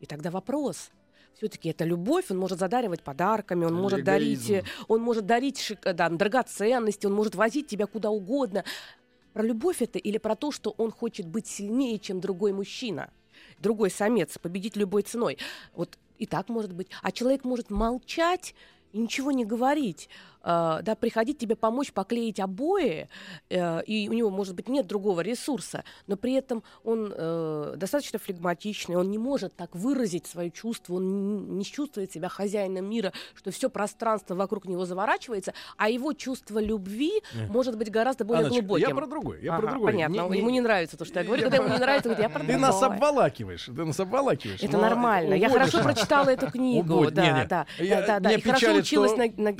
[0.00, 0.90] И тогда вопрос.
[1.36, 5.92] Все-таки это любовь, он может задаривать подарками, он может дарить, э, он может дарить э,
[5.92, 8.64] да, драгоценности, он может возить тебя куда угодно.
[9.32, 13.10] Про любовь это или про то, что он хочет быть сильнее, чем другой мужчина,
[13.58, 15.38] другой самец, победить любой ценой.
[15.74, 16.88] Вот и так может быть.
[17.02, 18.54] А человек может молчать
[18.92, 20.08] и ничего не говорить,
[20.44, 23.08] да, приходить тебе помочь поклеить обои,
[23.50, 28.18] э, и у него, может быть, нет другого ресурса, но при этом он э, достаточно
[28.18, 33.50] флегматичный, он не может так выразить свое чувство, он не чувствует себя хозяином мира, что
[33.50, 38.88] все пространство вокруг него заворачивается, а его чувство любви может быть гораздо более Анночка, глубоким.
[38.88, 39.92] я про другое, я про Ага, другое.
[39.92, 41.42] Понятно, Не- ему не нравится то, что я говорю.
[41.42, 42.96] Когда ему не нравится, я про Ты нас другое».
[42.96, 44.62] обволакиваешь, ты нас обволакиваешь.
[44.62, 45.34] Это но нормально.
[45.34, 47.10] Я хорошо прочитала эту книгу.
[47.10, 49.52] Да, да, да, да, И хорошо училась на, на-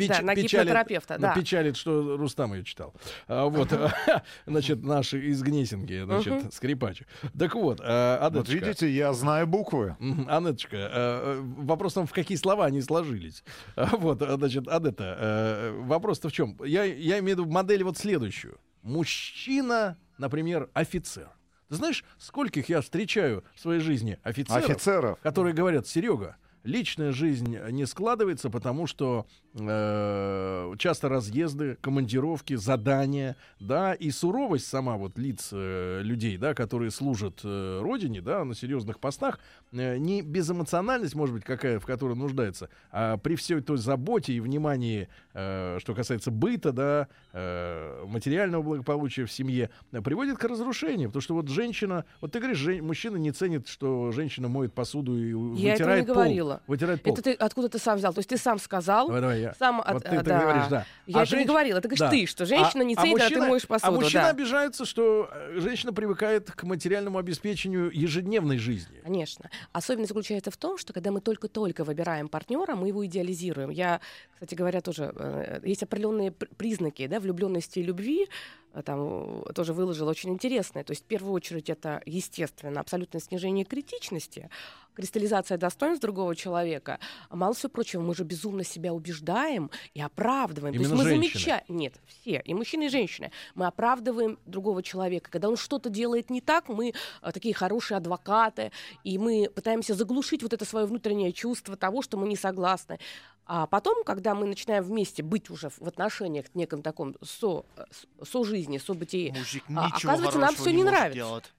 [0.81, 2.95] печ- да, печалит- что Рустам ее читал.
[3.29, 3.69] А, Вот,
[4.47, 7.03] значит, наши из Гнесинки, значит, скрипач.
[7.39, 8.55] Так вот, а, Вот Анеточка.
[8.67, 9.97] видите, я знаю буквы.
[10.29, 13.45] Анеточка, э, э, вопрос там, в какие слова они сложились.
[13.77, 16.57] А, Вот, а, значит, Анетта, э, вопрос-то в чем?
[16.65, 18.59] Я, я имею в виду модель вот следующую.
[18.83, 21.29] Мужчина, например, офицер.
[21.69, 25.19] Ты знаешь, скольких я встречаю в своей жизни офицеров, Офицеров.
[25.21, 33.95] которые говорят, Серега, личная жизнь не складывается, потому что э, часто разъезды, командировки, задания, да,
[33.95, 38.99] и суровость сама вот лиц э, людей, да, которые служат э, родине, да, на серьезных
[39.01, 39.41] постах,
[39.73, 44.41] э, не безэмоциональность, может быть, какая, в которой нуждается, а при всей той заботе и
[44.41, 51.23] внимании, э, что касается быта, да, э, материального благополучия в семье, приводит к разрушению, потому
[51.23, 55.31] что вот женщина, вот ты говоришь, жен- мужчина не ценит, что женщина моет посуду и
[55.61, 56.15] Я вытирает не пол.
[56.15, 56.52] говорила.
[56.67, 57.13] Вытирает пол.
[57.15, 58.13] Это ты откуда ты сам взял?
[58.13, 59.55] То есть ты сам сказал, Давай, давай, я.
[59.55, 60.87] сам Вот от- ты, э, ты говоришь, да.
[61.07, 62.11] Я А это не женщ- говорила, это говоришь да.
[62.11, 63.93] ты, что женщина не ценит, а, ты мужчина- моешь посуду.
[63.93, 64.31] А мужчина да.
[64.31, 69.01] обижается, что э, женщина привыкает к материальному обеспечению ежедневной жизни.
[69.03, 69.51] Конечно.
[69.73, 73.71] Особенность заключается в том, что когда мы только-только выбираем партнера, мы его идеализируем.
[73.71, 74.01] Я,
[74.35, 78.27] кстати говоря, тоже э, есть определенные пр- признаки да, влюбленности и любви.
[78.75, 80.83] э, Там тоже выложила очень интересное.
[80.85, 84.49] То есть, в первую очередь, это, естественно, абсолютное снижение критичности,
[84.95, 86.99] кристаллизация достоинств другого человека.
[87.29, 90.75] А мало всего прочего, мы же безумно себя убеждаем и оправдываем.
[90.75, 91.65] То Именно есть мы замечаем.
[91.69, 93.31] Нет, все, и мужчины, и женщины.
[93.55, 95.31] Мы оправдываем другого человека.
[95.31, 98.73] Когда он что-то делает не так, мы э, такие хорошие адвокаты,
[99.05, 102.99] и мы пытаемся заглушить вот это свое внутреннее чувство того, что мы не согласны.
[103.45, 107.85] А потом, когда мы начинаем вместе быть уже в отношениях в неком таком со, э,
[107.91, 111.15] с- сожизни, событии, Мужик а, оказывается, нам все не может нравится.
[111.17, 111.53] делать.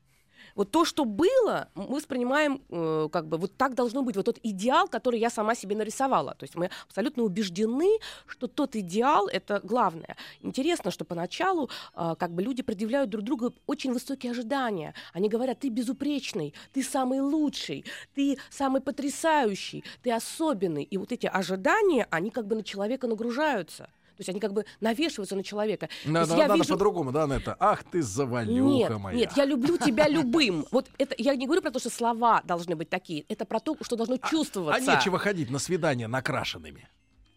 [0.55, 4.39] Вот то, что было, мы воспринимаем э, как бы вот так должно быть, вот тот
[4.43, 6.35] идеал, который я сама себе нарисовала.
[6.35, 10.15] То есть мы абсолютно убеждены, что тот идеал это главное.
[10.41, 14.93] Интересно, что поначалу э, как бы люди предъявляют друг другу очень высокие ожидания.
[15.13, 20.83] Они говорят: ты безупречный, ты самый лучший, ты самый потрясающий, ты особенный.
[20.83, 23.89] И вот эти ожидания, они как бы на человека нагружаются.
[24.15, 25.89] То есть они как бы навешиваются на человека.
[26.05, 27.55] Надо, есть я надо вижу- по-другому, да, Анетта?
[27.59, 29.17] Ах ты завалюха нет, моя.
[29.17, 30.65] нет, я люблю тебя любым.
[30.71, 33.25] Вот это я не говорю про то, что слова должны быть такие.
[33.27, 34.95] Это про то, что должно А чувствоваться.
[34.95, 36.87] нечего ходить на свидание накрашенными.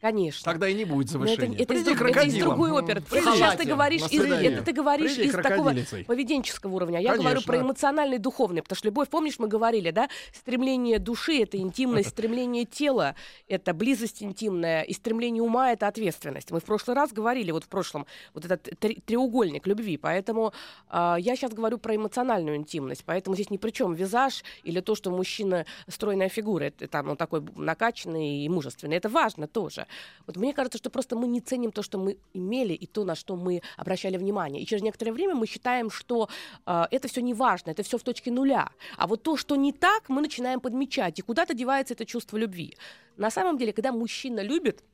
[0.06, 0.44] Конечно.
[0.44, 1.58] Тогда и не будет Но это, завышения.
[1.60, 3.00] это из, Приди это из другой оперы.
[3.00, 3.26] Приди.
[3.26, 5.74] Это сейчас ты говоришь, из, это ты говоришь Приди из такого
[6.06, 7.00] поведенческого уровня.
[7.00, 7.52] Я говорю Конечно.
[7.52, 12.66] про эмоциональный, духовный, потому что любовь, помнишь, мы говорили, да, стремление души это интимность, стремление
[12.66, 13.16] тела
[13.48, 16.52] это близость интимная, и стремление ума это ответственность.
[16.52, 20.52] Мы в прошлый раз говорили, вот в прошлом, вот этот три- треугольник любви, поэтому
[20.88, 24.94] а, я сейчас говорю про эмоциональную интимность, поэтому здесь ни при чем визаж или то,
[24.94, 29.86] что мужчина стройная фигура, это там он такой накачанный и мужественный, это важно тоже.
[30.26, 33.14] Вот мне кажется, что просто мы не ценим то, что мы имели, и то, на
[33.14, 34.62] что мы обращали внимание.
[34.62, 36.28] И через некоторое время мы считаем, что
[36.66, 38.70] э, это все не важно, это все в точке нуля.
[38.96, 42.76] А вот то, что не так, мы начинаем подмечать, и куда-то девается это чувство любви.
[43.16, 44.84] На самом деле, когда мужчина любит,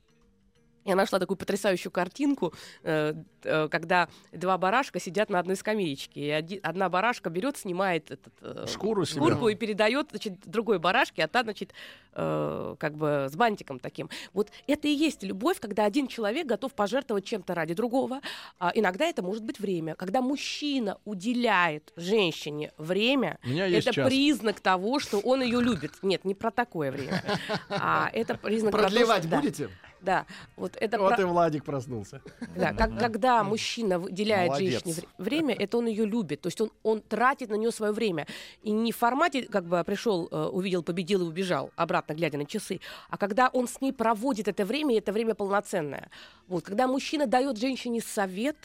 [0.85, 6.39] я нашла такую потрясающую картинку, э, э, когда два барашка сидят на одной скамеечке.
[6.39, 11.27] И одна барашка берет, снимает этот, э, Шкуру шкурку и передает значит, другой барашке, а
[11.27, 11.73] та, значит,
[12.15, 14.07] как бы с бантиком таким.
[14.33, 18.21] Вот это и есть любовь, когда один человек готов пожертвовать чем-то ради другого.
[18.59, 19.95] А иногда это может быть время.
[19.95, 24.07] Когда мужчина уделяет женщине время, это час.
[24.07, 25.91] признак того, что он ее любит.
[26.03, 27.23] Нет, не про такое время.
[27.69, 29.37] А это признак того, Продлевать что- да.
[29.39, 29.67] будете?
[29.67, 29.73] Да,
[30.57, 32.21] вот это Вот про- и Владик проснулся.
[32.55, 34.83] да, как, когда мужчина выделяет Молодец.
[34.83, 37.91] женщине вре- время, это он ее любит, то есть он, он тратит на нее свое
[37.93, 38.27] время.
[38.61, 42.45] И не в формате, как бы пришел, э, увидел, победил и убежал, обратно глядя на
[42.45, 46.09] часы, а когда он с ней проводит это время, и это время полноценное.
[46.47, 48.57] Вот, когда мужчина дает женщине совет,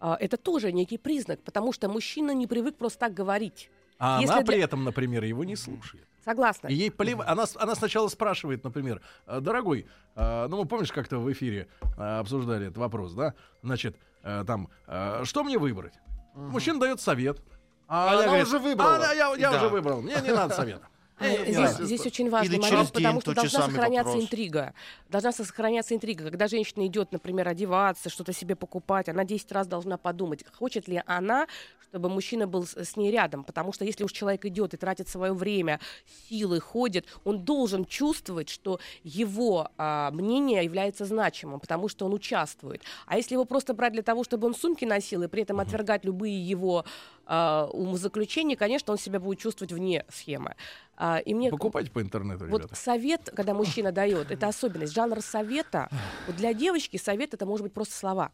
[0.00, 3.68] а, это тоже некий признак, потому что мужчина не привык просто так говорить.
[3.98, 6.04] А Если она для- при этом, например, его не слушает.
[6.28, 6.68] Согласна.
[6.68, 11.18] И ей плев- она, она сначала спрашивает, например, «А, дорогой, а, ну мы помнишь, как-то
[11.18, 13.32] в эфире а, обсуждали этот вопрос, да?
[13.62, 15.94] Значит, а, там, а, что мне выбрать?
[16.34, 17.40] Мужчина дает совет.
[17.88, 18.96] А она она говорит, уже выбрала.
[18.96, 19.56] «А, да, я, я Да.
[19.56, 20.86] уже выбрал, мне не надо совета.
[21.20, 21.84] Не Здесь, надо».
[21.84, 24.24] здесь очень важный Или момент, потому день что должна сохраняться вопрос.
[24.24, 24.74] интрига.
[25.08, 26.24] Должна сохраняться интрига.
[26.24, 31.02] Когда женщина идет, например, одеваться, что-то себе покупать, она 10 раз должна подумать, хочет ли
[31.06, 31.46] она,
[31.90, 33.44] чтобы мужчина был с, с ней рядом.
[33.44, 35.80] Потому что если уж человек идет и тратит свое время,
[36.28, 42.82] силы, ходит, он должен чувствовать, что его а, мнение является значимым, потому что он участвует.
[43.06, 46.04] А если его просто брать для того, чтобы он сумки носил, и при этом отвергать
[46.04, 46.84] любые его
[47.26, 50.54] а, умозаключения, конечно, он себя будет чувствовать вне схемы.
[51.00, 52.74] А, и мне Покупайте по интернету, вот ребята.
[52.74, 54.92] совет, когда мужчина дает, это особенность.
[54.92, 55.88] Жанр совета.
[56.26, 58.32] Вот для девочки совет это может быть просто слова.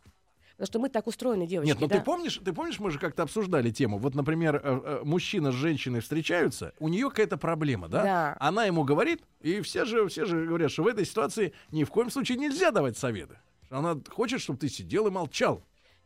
[0.53, 1.73] Потому что мы так устроены, девочки.
[1.73, 1.99] Нет, ну да?
[1.99, 3.99] ты помнишь, ты помнишь, мы же как-то обсуждали тему.
[3.99, 8.03] Вот, например, э, э, мужчина с женщиной встречаются, у нее какая-то проблема, да?
[8.03, 8.37] Да.
[8.39, 11.91] Она ему говорит, и все же, все же говорят, что в этой ситуации ни в
[11.91, 13.37] коем случае нельзя давать советы.
[13.69, 15.65] Она хочет, чтобы ты сидел и молчал.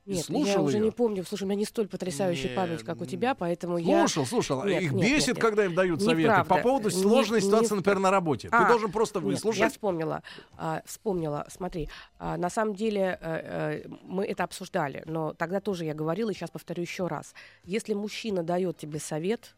[0.08, 0.86] И Нет, слушал я уже её.
[0.86, 1.22] не помню.
[1.24, 3.98] Слушай, у меня не столь потрясающая Не, память, как у тебя, поэтому я...
[4.08, 4.64] Слушал, слушал.
[4.64, 6.22] Нет, Их нет, бесит, нет, когда им дают советы.
[6.30, 6.54] Неправда.
[6.54, 8.48] По поводу Не- сложной не ситуации, в- например, на работе.
[8.48, 9.60] Ты А, должен просто выслушать.
[9.60, 10.22] я вспомнила.
[10.56, 11.46] а, вспомнила.
[11.50, 16.30] Смотри, а, на самом деле э, э, мы это обсуждали, но тогда тоже я говорила,
[16.30, 17.34] и сейчас повторю еще раз.
[17.64, 19.54] Если мужчина дает тебе совет,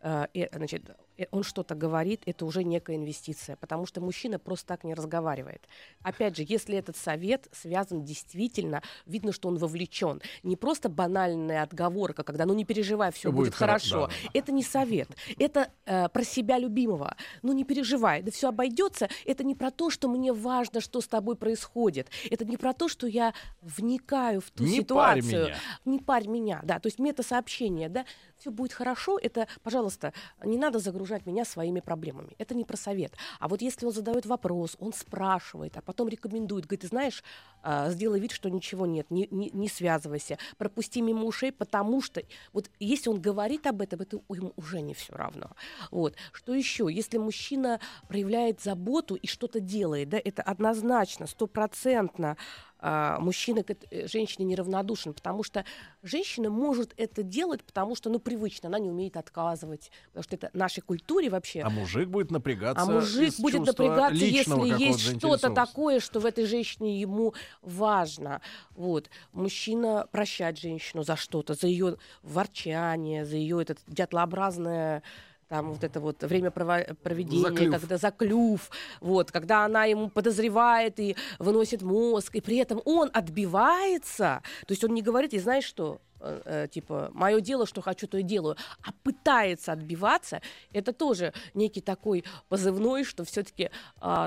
[0.00, 0.82] э, э, значит,
[1.30, 5.66] он что-то говорит, это уже некая инвестиция, потому что мужчина просто так не разговаривает.
[6.02, 10.20] Опять же, если этот совет связан действительно, видно, что он вовлечен.
[10.42, 14.06] Не просто банальная отговорка, когда ну не переживай, все будет, будет хоро- хорошо.
[14.08, 14.12] да.
[14.34, 17.16] Это не совет, это э, про себя любимого.
[17.42, 19.08] Ну не переживай, да все обойдется.
[19.26, 22.08] Это не про то, что мне важно, что с тобой происходит.
[22.30, 25.44] Это не про то, что я вникаю в ту Не парь ситуацию.
[25.44, 25.56] меня.
[25.84, 26.78] Не парь меня, да.
[26.78, 28.06] То есть мета-сообщение, да,
[28.38, 29.18] все будет хорошо.
[29.18, 32.34] Это, пожалуйста, не надо загружать меня своими проблемами.
[32.38, 33.14] Это не про совет.
[33.40, 37.22] А вот если он задает вопрос, он спрашивает, а потом рекомендует, говорит, ты знаешь,
[37.62, 42.22] а, сделай вид, что ничего нет, не, не, не связывайся, пропусти мимо ушей, потому что
[42.52, 45.50] вот если он говорит об этом, это ему уже не все равно.
[45.90, 46.16] Вот.
[46.32, 46.88] Что еще?
[46.90, 52.36] Если мужчина проявляет заботу и что-то делает, да, это однозначно, стопроцентно
[52.82, 55.64] мужчина к э, женщине неравнодушен, потому что
[56.02, 60.50] женщина может это делать, потому что, ну, привычно, она не умеет отказывать, потому что это
[60.52, 61.60] нашей культуре вообще.
[61.60, 62.82] А мужик будет напрягаться.
[62.82, 68.40] А мужик будет напрягаться, если есть что-то такое, что в этой женщине ему важно.
[68.74, 69.10] Вот.
[69.32, 75.02] Мужчина прощать женщину за что-то, за ее ворчание, за ее этот дятлообразное
[75.52, 77.70] там вот это вот время проведения, За клюв.
[77.80, 78.70] когда за клюв,
[79.02, 84.82] вот, когда она ему подозревает и выносит мозг, и при этом он отбивается, то есть
[84.82, 88.22] он не говорит, и знаешь что, э, э, типа, мое дело, что хочу, то и
[88.22, 90.40] делаю, а пытается отбиваться,
[90.72, 93.70] это тоже некий такой позывной, что все-таки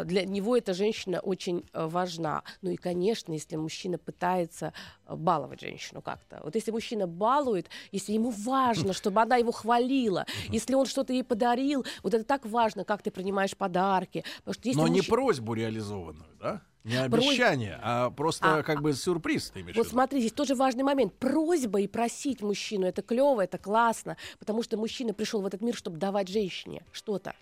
[0.06, 2.44] для него эта женщина очень э, важна.
[2.62, 4.74] Ну и, конечно, если мужчина пытается
[5.08, 6.42] э, баловать женщину как-то.
[6.44, 11.24] Вот если мужчина балует, если ему важно, чтобы она его хвалила, если он что-то ей
[11.24, 14.24] подарил, вот это так важно, как ты принимаешь подарки.
[14.44, 16.62] Потому что Но не мужч- просьбу реализованную, да?
[16.86, 21.14] Не обещание, а просто А- как бы сюрприз ты Вот смотри, здесь тоже важный момент.
[21.16, 25.76] Просьба и просить мужчину это клево, это классно, потому что мужчина пришел в этот мир,
[25.76, 27.34] чтобы давать женщине что-то.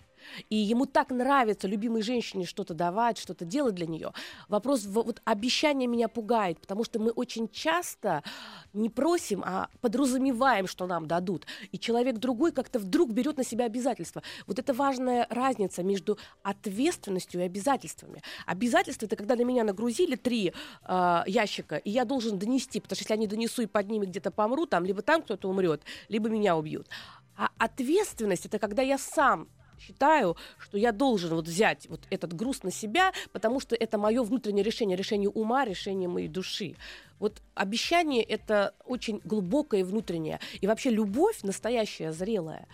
[0.48, 4.12] И ему так нравится любимой женщине что-то давать, что-то делать для нее.
[4.48, 8.22] Вопрос, вот обещание меня пугает, потому что мы очень часто
[8.74, 11.46] не просим, а подразумеваем, что нам дадут.
[11.72, 14.22] И человек другой как-то вдруг берет на себя обязательства.
[14.46, 18.22] Вот это важная разница между ответственностью и обязательствами.
[18.46, 20.52] Обязательства это когда на меня нагрузили три
[20.86, 24.06] э, ящика, и я должен донести, потому что если я не донесу и под ними
[24.06, 26.88] где-то помру, там либо там кто-то умрет, либо меня убьют.
[27.36, 32.62] А ответственность это когда я сам считаю, что я должен вот взять вот этот груз
[32.62, 36.76] на себя, потому что это мое внутреннее решение, решение ума, решение моей души.
[37.18, 40.40] Вот обещание это очень глубокое внутреннее.
[40.60, 42.66] И вообще любовь настоящая, зрелая,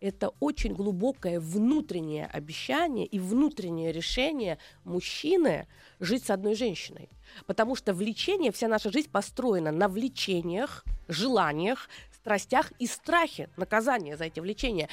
[0.00, 5.66] это очень глубокое внутреннее обещание и внутреннее решение мужчины
[5.98, 7.08] жить с одной женщиной.
[7.46, 14.24] Потому что влечение, вся наша жизнь построена на влечениях, желаниях, страстях и страхе наказания за
[14.24, 14.88] эти влечения.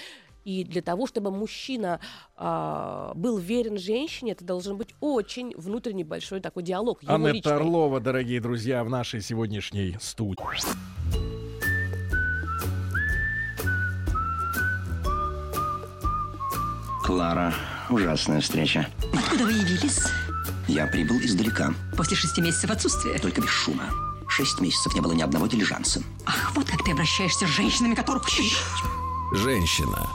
[0.45, 1.99] И для того, чтобы мужчина
[2.37, 7.01] а, был верен женщине, это должен быть очень внутренний большой такой диалог.
[7.37, 7.51] личный.
[7.51, 10.35] Орлова, дорогие друзья, в нашей сегодняшней студии.
[17.03, 17.53] Клара,
[17.89, 18.87] ужасная встреча.
[19.13, 19.99] Откуда вы явились?
[20.67, 23.17] Я прибыл издалека, После шести месяцев отсутствия.
[23.19, 23.89] только без шума.
[24.27, 26.01] Шесть месяцев не было ни одного дилижанса.
[26.25, 28.27] Ах, вот как ты обращаешься с женщинами, которых...
[29.33, 30.07] Женщина.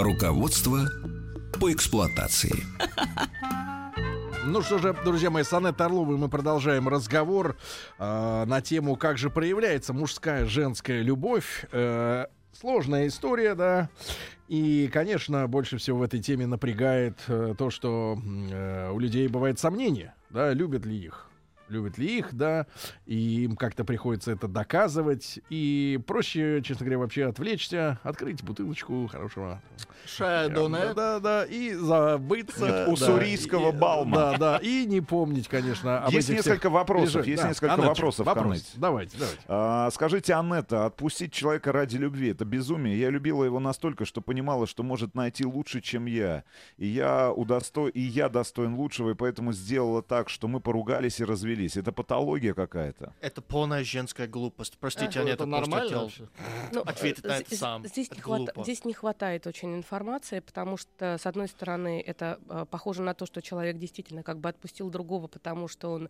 [0.00, 0.88] Руководство
[1.58, 2.54] по эксплуатации.
[4.46, 7.56] Ну что же, друзья мои, с Анеттой Орловой мы продолжаем разговор
[7.98, 11.66] э, на тему, как же проявляется мужская, женская любовь.
[11.72, 13.90] Э, сложная история, да.
[14.46, 19.58] И, конечно, больше всего в этой теме напрягает э, то, что э, у людей бывает
[19.58, 21.27] сомнение, да, любят ли их.
[21.68, 22.66] Любят ли их, да,
[23.06, 25.38] и им как-то приходится это доказывать.
[25.50, 29.60] И проще, честно говоря, вообще отвлечься, открыть бутылочку хорошего
[30.06, 30.94] Шардоне.
[30.94, 32.60] да, да, и забыться.
[32.64, 34.16] Нет, да, уссурийского и- Балма.
[34.16, 37.48] Да, да, и не помнить, конечно, об Есть этих несколько всех вопросов, есть Да.
[37.48, 38.72] несколько Анеточка, вопросов, вопрос.
[38.76, 39.40] Давайте, давайте.
[39.46, 42.98] А, скажите, Анетта, отпустить человека ради любви— это безумие.
[42.98, 46.44] Я любила его настолько, что понимала, что может найти лучше, чем я.
[46.78, 47.88] И я, удосто...
[47.88, 51.24] и я достоин лучшего, и поэтому сделала так, что мы поругались и
[51.58, 51.76] развелись.
[51.76, 53.12] Это патология какая-то.
[53.20, 54.78] Это полная женская глупость.
[54.78, 56.10] Простите, Э, Анетта, это нормально хотел?
[56.72, 57.84] Ну, ответить на это сам.
[57.86, 58.62] Здесь Это не, глупо.
[58.62, 63.26] здесь не хватает очень информации, потому что, с одной стороны, это э, похоже на то,
[63.26, 66.08] что человек действительно как бы отпустил другого, потому что он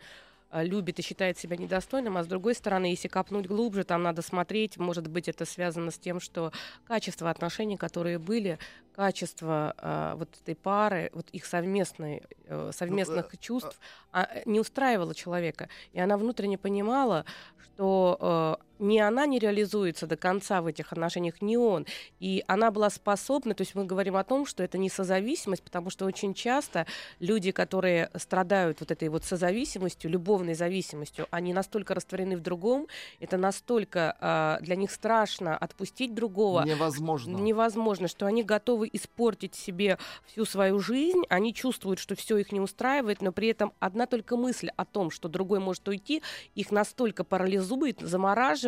[0.52, 4.78] любит и считает себя недостойным, а с другой стороны, если копнуть глубже, там надо смотреть,
[4.78, 6.52] может быть, это связано с тем, что
[6.86, 8.58] качество отношений, которые были,
[8.92, 13.78] качество э, вот этой пары, вот их совместной, э, совместных чувств
[14.10, 15.68] а, э, не устраивало человека.
[15.92, 17.24] И она внутренне понимала,
[17.62, 21.86] что э, ни она не реализуется до конца в этих отношениях, ни он.
[22.20, 25.90] И она была способна, то есть мы говорим о том, что это не созависимость, потому
[25.90, 26.86] что очень часто
[27.20, 32.86] люди, которые страдают вот этой вот созависимостью, любовной зависимостью, они настолько растворены в другом,
[33.20, 37.36] это настолько э, для них страшно отпустить другого, Невозможно.
[37.36, 42.60] невозможно, что они готовы испортить себе всю свою жизнь, они чувствуют, что все их не
[42.60, 46.22] устраивает, но при этом одна только мысль о том, что другой может уйти,
[46.54, 48.67] их настолько парализует, замораживает,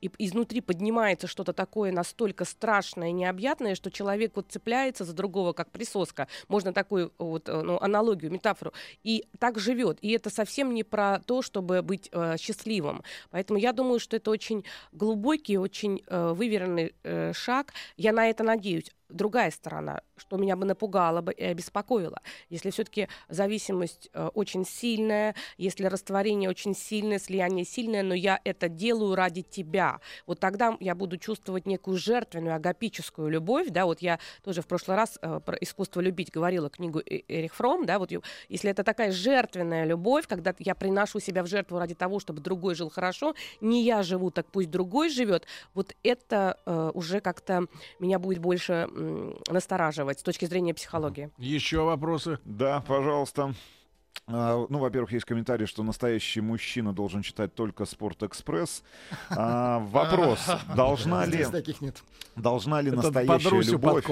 [0.00, 5.52] и изнутри поднимается что-то такое настолько страшное и необъятное, что человек вот цепляется за другого,
[5.52, 6.28] как присоска.
[6.48, 8.72] Можно такую вот э, ну, аналогию, метафору.
[9.02, 9.98] И так живет.
[10.02, 13.02] И это совсем не про то, чтобы быть э, счастливым.
[13.30, 17.72] Поэтому я думаю, что это очень глубокий, очень э, выверенный э, шаг.
[17.96, 18.90] Я на это надеюсь.
[19.12, 25.34] Другая сторона, что меня бы напугало бы и обеспокоило, если все-таки зависимость э, очень сильная,
[25.58, 30.94] если растворение очень сильное, слияние сильное, но я это делаю ради тебя, вот тогда я
[30.94, 35.56] буду чувствовать некую жертвенную, агапическую любовь, да, вот я тоже в прошлый раз э, про
[35.56, 38.10] искусство любить говорила книгу Эрих Фром, да, вот
[38.48, 42.74] если это такая жертвенная любовь, когда я приношу себя в жертву ради того, чтобы другой
[42.74, 47.66] жил хорошо, не я живу, так пусть другой живет, вот это э, уже как-то
[47.98, 48.88] меня будет больше
[49.48, 51.30] настораживать с точки зрения психологии.
[51.38, 52.38] Еще вопросы?
[52.44, 53.54] Да, пожалуйста.
[54.26, 58.82] А, Ну, во-первых, есть комментарий, что настоящий мужчина должен читать только Спортэкспресс.
[59.30, 62.02] А, вопрос: должна ли таких нет.
[62.36, 64.06] должна ли Это настоящая любовь.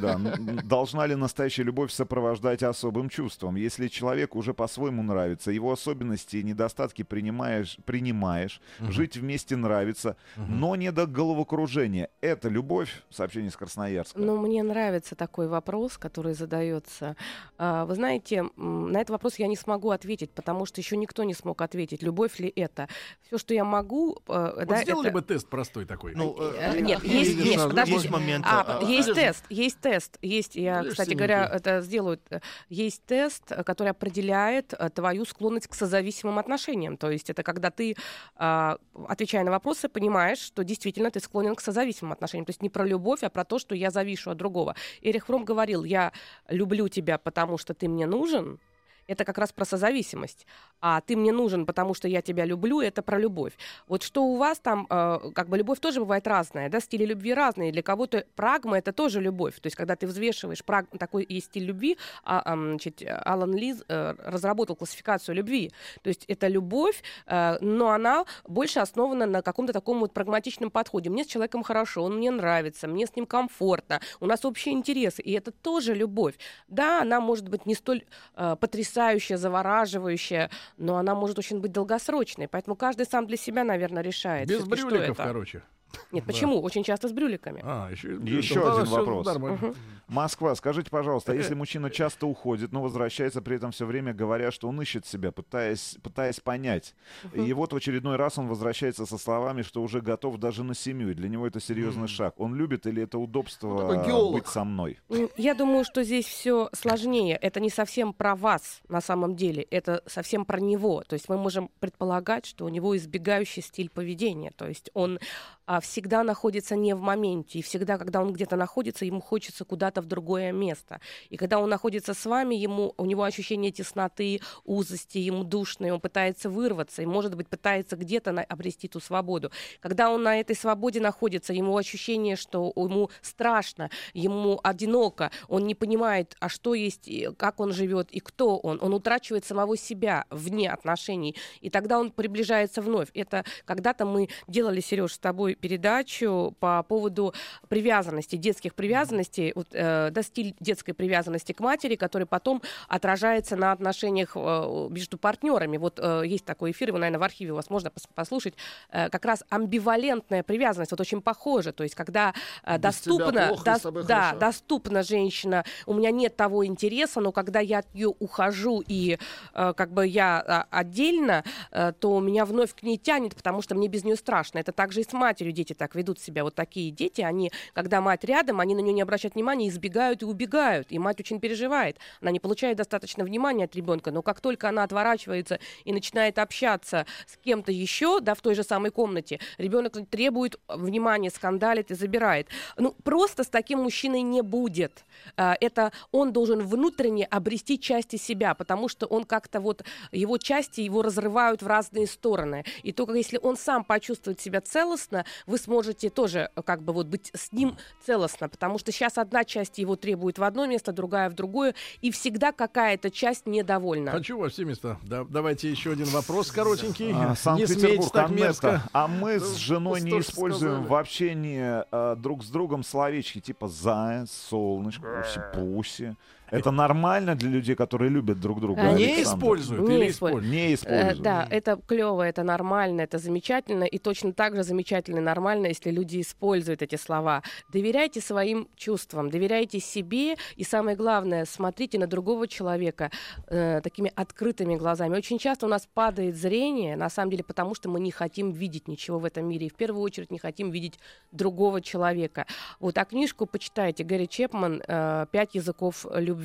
[0.00, 0.18] Да,
[0.64, 3.56] должна ли настоящая любовь сопровождать особым чувством?
[3.56, 10.76] Если человек уже по-своему нравится, его особенности и недостатки принимаешь, принимаешь, жить вместе нравится, но
[10.76, 12.08] не до головокружения.
[12.22, 13.02] Это любовь?
[13.10, 14.18] Сообщение из Красноярска.
[14.18, 17.16] Ну, мне нравится такой вопрос, который задается.
[17.58, 21.24] А, Вы знаете, на этот вопрос вопрос я не смогу ответить, потому что еще никто
[21.24, 22.88] не смог ответить, любовь ли это.
[23.26, 24.18] Все, что я могу...
[24.28, 26.14] э, Вот да, сделали это- бы тест простой такой.
[26.14, 29.78] Ну, Э, э, Нет, э, есть, есть, есть момент, А, а, есть а, тест, есть
[29.80, 31.14] тест, есть, я, кстати синенький.
[31.16, 32.20] говоря, это сделают.
[32.30, 36.96] э, Есть тест, который определяет э, твою склонность к созависимым отношениям.
[36.96, 37.96] То есть это когда ты,
[38.36, 38.76] а,
[39.08, 42.44] отвечая на вопросы, понимаешь, что действительно ты склонен к созависимым отношениям.
[42.46, 44.74] То есть не про любовь, а про то, что я завишу от другого.
[45.02, 46.12] Эрих Фром говорил, я
[46.48, 48.58] люблю тебя, потому что ты мне нужен,
[49.06, 50.46] это как раз про созависимость.
[50.80, 53.52] А ты мне нужен, потому что я тебя люблю, это про любовь.
[53.86, 57.34] Вот что у вас там, э, как бы любовь тоже бывает разная, да, стили любви
[57.34, 57.72] разные.
[57.72, 59.60] Для кого-то прагма это тоже любовь.
[59.60, 60.86] То есть, когда ты взвешиваешь, праг...
[60.98, 65.72] такой есть стиль любви, а, ам, значит, Алан Лиз э, разработал классификацию любви.
[66.02, 71.10] То есть это любовь, э, но она больше основана на каком-то таком вот прагматичном подходе.
[71.10, 75.22] Мне с человеком хорошо, он мне нравится, мне с ним комфортно, у нас общие интересы,
[75.22, 76.34] и это тоже любовь.
[76.68, 78.04] Да, она может быть не столь
[78.36, 78.91] э, потрясающая,
[79.36, 82.48] завораживающая, но она может очень быть долгосрочной.
[82.48, 84.48] Поэтому каждый сам для себя, наверное, решает.
[84.48, 85.62] Без брюликов, короче.
[86.10, 86.32] Нет, Да.
[86.32, 86.60] почему?
[86.60, 87.60] Очень часто с брюликами.
[87.64, 89.26] А, еще, Еще Да, один вопрос.
[89.36, 89.74] Мгм.
[90.08, 94.50] Москва, скажите, пожалуйста, а если мужчина часто уходит, но возвращается при этом все время, говоря,
[94.50, 96.94] что он ищет себя, пытаясь, пытаясь понять,
[97.32, 101.10] и вот в очередной раз он возвращается со словами, что уже готов даже на семью,
[101.10, 102.34] и для него это серьезный шаг.
[102.38, 104.34] Он любит или это удобство геолог.
[104.34, 104.98] быть со мной?
[105.08, 107.36] М, Я думаю, что здесь все сложнее.
[107.36, 111.02] Это не совсем про вас на самом деле, это совсем про него.
[111.06, 114.52] То есть мы можем предполагать, что у него избегающий стиль поведения.
[114.56, 115.18] То есть он
[115.66, 117.58] а, всегда находится не в моменте.
[117.58, 121.00] И всегда, когда он где-то находится, ему хочется куда-то в другое место.
[121.28, 125.90] И когда он находится с вами, ему, у него ощущение тесноты, узости, ему душно, и
[125.90, 129.50] он пытается вырваться, и, может быть, пытается где-то на- обрести ту свободу.
[129.80, 135.74] Когда он на этой свободе находится, ему ощущение, что ему страшно, ему одиноко, он не
[135.74, 138.78] понимает, а что есть, как он живет и кто он.
[138.80, 143.08] Он утрачивает самого себя вне отношений, и тогда он приближается вновь.
[143.14, 147.32] Это когда-то мы делали, Сереж, с тобой передачу по поводу
[147.68, 153.72] привязанности, детских привязанностей, вот, э, да, стиль детской привязанности к матери, который потом отражается на
[153.72, 155.78] отношениях э, между партнерами.
[155.78, 158.54] Вот э, есть такой эфир, его, наверное, в архиве у вас можно пос- послушать,
[158.90, 164.04] э, как раз амбивалентная привязанность, вот очень похоже, то есть когда э, доступно, плохо, тобой
[164.04, 164.38] да, хорошо.
[164.38, 169.18] доступна женщина, у меня нет того интереса, но когда я от нее ухожу и
[169.54, 173.74] э, как бы я а, отдельно, э, то меня вновь к ней тянет, потому что
[173.74, 174.58] мне без нее страшно.
[174.58, 176.44] Это также и с матерью дети так ведут себя.
[176.44, 180.24] Вот такие дети, они, когда мать рядом, они на нее не обращают внимания, избегают и
[180.24, 180.88] убегают.
[180.90, 181.98] И мать очень переживает.
[182.20, 187.06] Она не получает достаточно внимания от ребенка, но как только она отворачивается и начинает общаться
[187.26, 192.48] с кем-то еще, да, в той же самой комнате, ребенок требует внимания, скандалит и забирает.
[192.76, 195.04] Ну, просто с таким мужчиной не будет.
[195.36, 200.80] А, Это он должен внутренне обрести части себя, потому что он как-то вот, его части
[200.80, 202.64] его разрывают в разные стороны.
[202.82, 207.06] И только если он сам почувствует себя целостно, вы сможете тоже э, как бы вот
[207.08, 211.28] быть с ним целостно, потому что сейчас одна часть его требует в одно место, другая
[211.28, 214.12] в другое, и всегда какая-то часть недовольна.
[214.12, 214.98] Хочу во все места.
[215.02, 217.12] Да, давайте еще один вопрос коротенький.
[217.14, 218.82] А, Санкт-Петербург, мерзко.
[218.94, 220.88] А мы с Да женой что не используем сказали.
[220.88, 226.16] в общении э, друг с другом словечки типа заяц, солнышко, пуси-пуси.
[226.52, 228.82] Это нормально для людей, которые любят друг друга?
[228.92, 229.22] Не Александр?
[229.22, 230.44] используют Не или используют.
[230.44, 230.52] используют?
[230.52, 231.22] Не Э, используют.
[231.22, 235.90] да, это клево, это нормально, это замечательно, и точно так же замечательно и нормально, если
[235.90, 237.42] люди используют эти слова.
[237.72, 243.10] Доверяйте своим чувствам, доверяйте себе, и самое главное, смотрите на другого человека
[243.48, 245.16] э, такими открытыми глазами.
[245.16, 248.88] Очень часто у нас падает зрение, на самом деле, потому что мы не хотим видеть
[248.88, 250.98] ничего в этом мире, и в первую очередь не хотим видеть
[251.32, 252.44] другого человека.
[252.78, 256.41] Вот, а книжку почитайте, Гэри Чепман э, «Пять языков любви».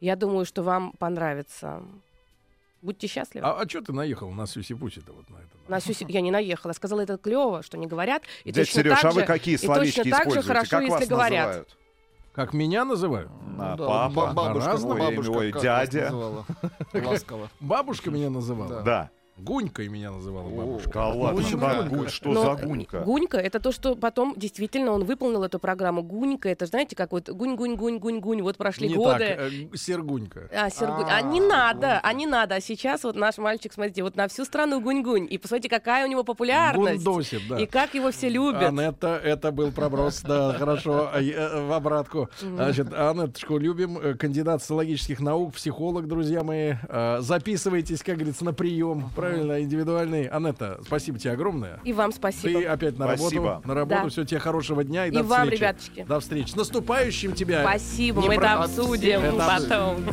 [0.00, 1.82] Я думаю, что вам понравится.
[2.82, 3.46] Будьте счастливы.
[3.46, 5.46] А, а что ты наехал на Сюси Пуси-то вот на это?
[5.68, 6.72] На сюси- Я не наехала.
[6.72, 8.22] Сказала, это клево, что не говорят.
[8.44, 10.48] И Дядя точно Сереж, так а вы какие и словечки точно так же используете?
[10.48, 11.46] хорошо, как если вас говорят.
[11.46, 11.76] называют?
[12.32, 13.30] Как меня называют?
[13.58, 14.98] А, да, папа, ба- бабушка, по-разному.
[14.98, 16.12] бабушка Ой, дядя.
[16.94, 17.50] Ласково.
[17.60, 18.82] Бабушка меня называла.
[18.82, 19.10] Да.
[19.38, 20.90] Гунькой меня называла бабушка.
[20.92, 21.96] Да ладно, Почему как Гунька?
[21.96, 22.08] гунь?
[22.08, 23.00] Что Но за гунька?
[23.00, 26.02] Гунька это то, что потом действительно он выполнил эту программу.
[26.02, 28.42] Гунька это, знаете, как вот гунь-гунь-гунь-гунь-гунь.
[28.42, 29.18] Вот прошли Не годы.
[29.18, 30.48] так, э, Сергунька.
[30.54, 31.06] А, Сергунь.
[31.08, 32.00] А, А, не надо, Гунька.
[32.02, 32.54] а не надо.
[32.56, 35.26] А сейчас вот наш мальчик, смотрите, вот на всю страну гунь-гунь.
[35.30, 37.02] И посмотрите, какая у него популярность.
[37.04, 37.58] Гундосит, да.
[37.58, 38.62] И как его все любят.
[38.62, 42.28] Анетта, это был проброс, да, хорошо, а э, в обратку.
[42.40, 46.74] Значит, Анетточку любим, э, кандидат социологических наук, психолог, друзья мои.
[47.20, 50.26] Записывайтесь, как говорится, на прием, правильно, индивидуальный.
[50.26, 51.80] Анетта, спасибо тебе огромное.
[51.84, 52.60] И вам спасибо.
[52.60, 53.44] Ты опять на Спасибо.
[53.50, 54.08] работу, на работу, Да.
[54.10, 55.60] все, тебе хорошего дня и, И до вам, встречи.
[55.60, 56.04] ребяточки.
[56.08, 56.50] До встречи.
[56.50, 57.62] С наступающим тебя.
[57.62, 60.04] Спасибо, Не мы про- это обсудим Это потом.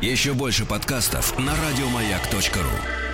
[0.00, 3.07] Еще больше подкастов на радиомаяк.ру.